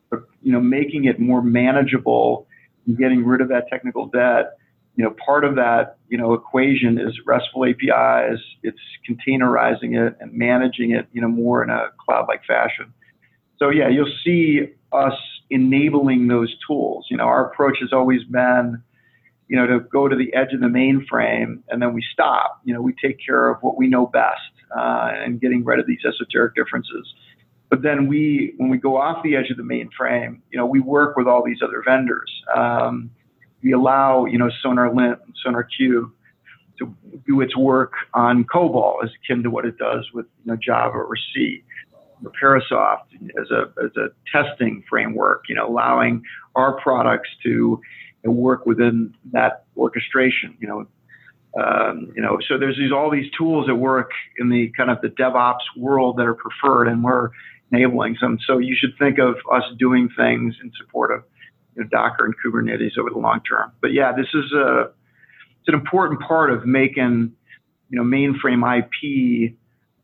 but 0.10 0.24
you 0.42 0.52
know, 0.52 0.62
making 0.62 1.06
it 1.06 1.20
more 1.20 1.42
manageable 1.42 2.48
and 2.88 2.98
getting 2.98 3.26
rid 3.26 3.42
of 3.42 3.50
that 3.50 3.68
technical 3.70 4.08
debt. 4.08 4.58
You 4.96 5.04
know, 5.04 5.16
part 5.26 5.44
of 5.44 5.56
that 5.56 5.98
you 6.08 6.18
know 6.18 6.34
equation 6.34 6.98
is 6.98 7.14
RESTful 7.26 7.66
APIs. 7.66 8.40
It's 8.64 8.80
containerizing 9.10 9.98
it 9.98 10.16
and 10.20 10.34
managing 10.34 10.92
it, 10.92 11.08
you 11.12 11.22
know, 11.22 11.28
more 11.28 11.64
in 11.64 11.70
a 11.70 11.90
cloud-like 12.06 12.46
fashion. 12.46 12.94
So 13.58 13.70
yeah, 13.70 13.90
you'll 13.90 14.14
see 14.24 14.74
us 14.92 15.14
enabling 15.50 16.28
those 16.28 16.56
tools. 16.66 17.08
You 17.10 17.18
know, 17.18 17.26
our 17.26 17.50
approach 17.50 17.78
has 17.82 17.94
always 17.94 18.24
been, 18.24 18.82
you 19.48 19.56
know, 19.56 19.68
to 19.68 19.80
go 19.80 20.08
to 20.08 20.16
the 20.16 20.34
edge 20.34 20.54
of 20.54 20.60
the 20.60 20.68
mainframe 20.68 21.62
and 21.70 21.82
then 21.82 21.94
we 21.94 22.04
stop. 22.14 22.62
You 22.64 22.74
know, 22.74 22.82
we 22.82 22.94
take 23.02 23.18
care 23.26 23.50
of 23.50 23.62
what 23.62 23.78
we 23.78 23.88
know 23.88 24.08
best 24.08 24.40
uh, 24.76 25.12
and 25.14 25.40
getting 25.40 25.64
rid 25.64 25.80
of 25.80 25.88
these 25.88 26.00
esoteric 26.06 26.56
differences. 26.56 27.14
But 27.70 27.82
then 27.82 28.08
we, 28.08 28.54
when 28.58 28.70
we 28.70 28.78
go 28.78 28.98
off 28.98 29.24
the 29.24 29.36
edge 29.36 29.50
of 29.50 29.58
the 29.58 29.64
mainframe, 29.64 30.40
you 30.52 30.58
know, 30.58 30.66
we 30.66 30.80
work 30.80 31.18
with 31.18 31.28
all 31.28 31.44
these 31.44 31.60
other 31.64 31.82
vendors. 31.86 32.32
Um, 32.56 33.10
we 33.64 33.74
allow, 33.74 34.26
you 34.26 34.38
know, 34.38 34.50
SonarLint 34.64 35.20
and 35.24 35.34
SonarQube 35.46 36.12
to 36.78 36.96
do 37.26 37.42
its 37.42 37.56
work 37.56 37.94
on 38.14 38.44
COBOL 38.46 39.04
as 39.04 39.10
akin 39.24 39.44
to 39.44 39.50
what 39.50 39.66
it 39.66 39.78
does 39.78 40.08
with 40.14 40.26
you 40.44 40.52
know, 40.52 40.58
Java 40.62 40.98
or 40.98 41.16
C. 41.34 41.64
Or 42.24 42.32
Parasoft 42.42 43.14
as 43.42 43.52
a, 43.52 43.72
as 43.84 43.92
a 43.98 44.08
testing 44.32 44.84
framework, 44.90 45.46
you 45.50 45.56
know, 45.56 45.68
allowing 45.68 46.24
our 46.56 46.80
products 46.80 47.30
to 47.44 47.50
you 47.50 47.82
know, 48.24 48.32
work 48.32 48.66
within 48.66 49.14
that 49.32 49.66
orchestration, 49.78 50.58
you 50.60 50.68
know, 50.68 50.88
um, 51.62 52.12
you 52.16 52.22
know, 52.22 52.38
so 52.48 52.58
there's 52.58 52.78
these 52.78 52.92
all 52.92 53.10
these 53.10 53.32
tools 53.38 53.68
that 53.68 53.76
work 53.76 54.12
in 54.38 54.50
the 54.50 54.72
kind 54.76 54.90
of 54.90 55.00
the 55.02 55.08
DevOps 55.08 55.64
world 55.78 56.18
that 56.18 56.26
are 56.26 56.36
preferred, 56.36 56.88
and 56.88 57.04
we're 57.04 57.30
enabling 57.76 58.18
some. 58.20 58.40
So 58.46 58.58
you 58.58 58.76
should 58.80 58.98
think 58.98 59.20
of 59.20 59.36
us 59.52 59.64
doing 59.78 60.10
things 60.18 60.56
in 60.64 60.72
support 60.78 61.12
of 61.12 61.24
you 61.76 61.84
know, 61.84 61.90
Docker 61.90 62.26
and 62.26 62.34
Kubernetes 62.44 62.98
over 62.98 63.10
the 63.10 63.20
long 63.20 63.42
term. 63.42 63.72
But 63.82 63.94
yeah, 63.94 64.12
this 64.16 64.28
is 64.34 64.52
a 64.54 64.92
it's 65.60 65.68
an 65.68 65.74
important 65.74 66.22
part 66.22 66.52
of 66.52 66.66
making 66.66 67.34
you 67.90 67.98
know 67.98 68.04
mainframe 68.04 68.64
IP. 68.80 69.56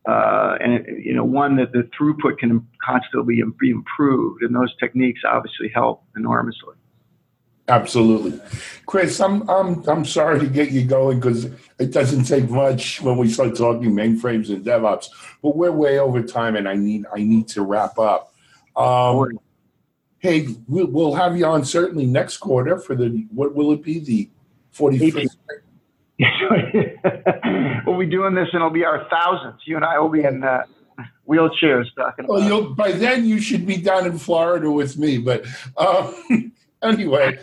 Uh, 0.04 0.56
and 0.58 0.84
you 1.04 1.14
know 1.14 1.22
one 1.24 1.54
that 1.56 1.70
the 1.70 1.88
throughput 1.96 2.36
can 2.38 2.66
constantly 2.84 3.40
be 3.60 3.70
improved, 3.70 4.42
and 4.42 4.52
those 4.52 4.74
techniques 4.78 5.20
obviously 5.24 5.70
help 5.72 6.02
enormously. 6.16 6.74
Absolutely, 7.72 8.38
Chris. 8.84 9.18
I'm 9.18 9.48
I'm 9.48 9.82
I'm 9.88 10.04
sorry 10.04 10.38
to 10.40 10.46
get 10.46 10.72
you 10.72 10.84
going 10.84 11.20
because 11.20 11.46
it 11.78 11.90
doesn't 11.90 12.24
take 12.24 12.50
much 12.50 13.00
when 13.00 13.16
we 13.16 13.30
start 13.30 13.56
talking 13.56 13.92
mainframes 13.92 14.50
and 14.50 14.62
DevOps, 14.62 15.06
but 15.42 15.56
we're 15.56 15.72
way 15.72 15.98
over 15.98 16.22
time, 16.22 16.54
and 16.56 16.68
I 16.68 16.74
need 16.74 17.06
I 17.14 17.22
need 17.22 17.48
to 17.48 17.62
wrap 17.62 17.98
up. 17.98 18.34
Um, 18.76 19.38
hey, 20.18 20.48
we'll, 20.68 20.88
we'll 20.88 21.14
have 21.14 21.34
you 21.38 21.46
on 21.46 21.64
certainly 21.64 22.04
next 22.04 22.36
quarter 22.38 22.78
for 22.78 22.94
the 22.94 23.26
what 23.32 23.54
will 23.54 23.72
it 23.72 23.82
be 23.82 24.00
the 24.00 24.28
45th? 24.76 25.30
we'll 27.86 27.98
be 27.98 28.06
doing 28.06 28.34
this, 28.34 28.48
and 28.52 28.56
it'll 28.56 28.68
be 28.68 28.84
our 28.84 29.08
thousands. 29.08 29.62
You 29.64 29.76
and 29.76 29.84
I 29.86 29.98
will 29.98 30.10
be 30.10 30.24
in 30.24 30.44
uh, 30.44 30.64
wheelchairs 31.26 31.86
talking. 31.96 32.26
Well, 32.26 32.42
you'll, 32.42 32.74
by 32.74 32.92
then 32.92 33.24
you 33.24 33.40
should 33.40 33.66
be 33.66 33.78
down 33.78 34.04
in 34.04 34.18
Florida 34.18 34.70
with 34.70 34.98
me. 34.98 35.16
But 35.16 35.46
um, 35.78 36.52
anyway, 36.82 37.38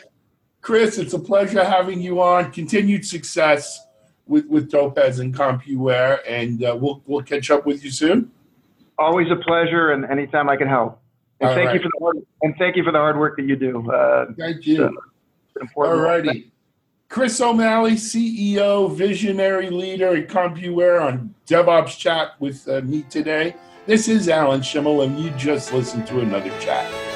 Chris, 0.69 0.99
it's 0.99 1.13
a 1.13 1.19
pleasure 1.19 1.63
having 1.63 1.99
you 1.99 2.21
on. 2.21 2.51
Continued 2.51 3.03
success 3.03 3.87
with 4.27 4.45
with 4.45 4.69
Topaz 4.69 5.17
and 5.17 5.33
CompuWare, 5.33 6.19
and 6.27 6.63
uh, 6.63 6.77
we'll 6.79 7.01
we'll 7.07 7.23
catch 7.23 7.49
up 7.49 7.65
with 7.65 7.83
you 7.83 7.89
soon. 7.89 8.29
Always 8.99 9.31
a 9.31 9.35
pleasure, 9.37 9.93
and 9.93 10.05
anytime 10.05 10.47
I 10.47 10.57
can 10.57 10.67
help. 10.67 11.01
And 11.39 11.49
All 11.49 11.55
thank 11.55 11.69
right. 11.69 11.73
you 11.73 11.81
for 11.81 11.89
the 11.91 11.99
hard, 11.99 12.17
and 12.43 12.55
thank 12.59 12.75
you 12.75 12.83
for 12.83 12.91
the 12.91 12.99
hard 12.99 13.17
work 13.17 13.35
that 13.37 13.47
you 13.47 13.55
do. 13.55 13.91
Uh, 13.91 14.27
thank 14.37 14.67
you. 14.67 14.95
All 15.75 15.95
righty. 15.95 16.51
Chris 17.07 17.41
O'Malley, 17.41 17.93
CEO, 17.93 18.93
visionary 18.93 19.71
leader 19.71 20.15
at 20.15 20.27
CompuWare 20.27 21.01
on 21.01 21.33
DevOps 21.47 21.97
Chat 21.97 22.39
with 22.39 22.67
uh, 22.69 22.81
me 22.81 23.01
today. 23.09 23.55
This 23.87 24.07
is 24.07 24.29
Alan 24.29 24.61
Shimel, 24.61 25.03
and 25.03 25.19
you 25.19 25.31
just 25.31 25.73
listened 25.73 26.05
to 26.05 26.19
another 26.19 26.51
chat. 26.59 27.08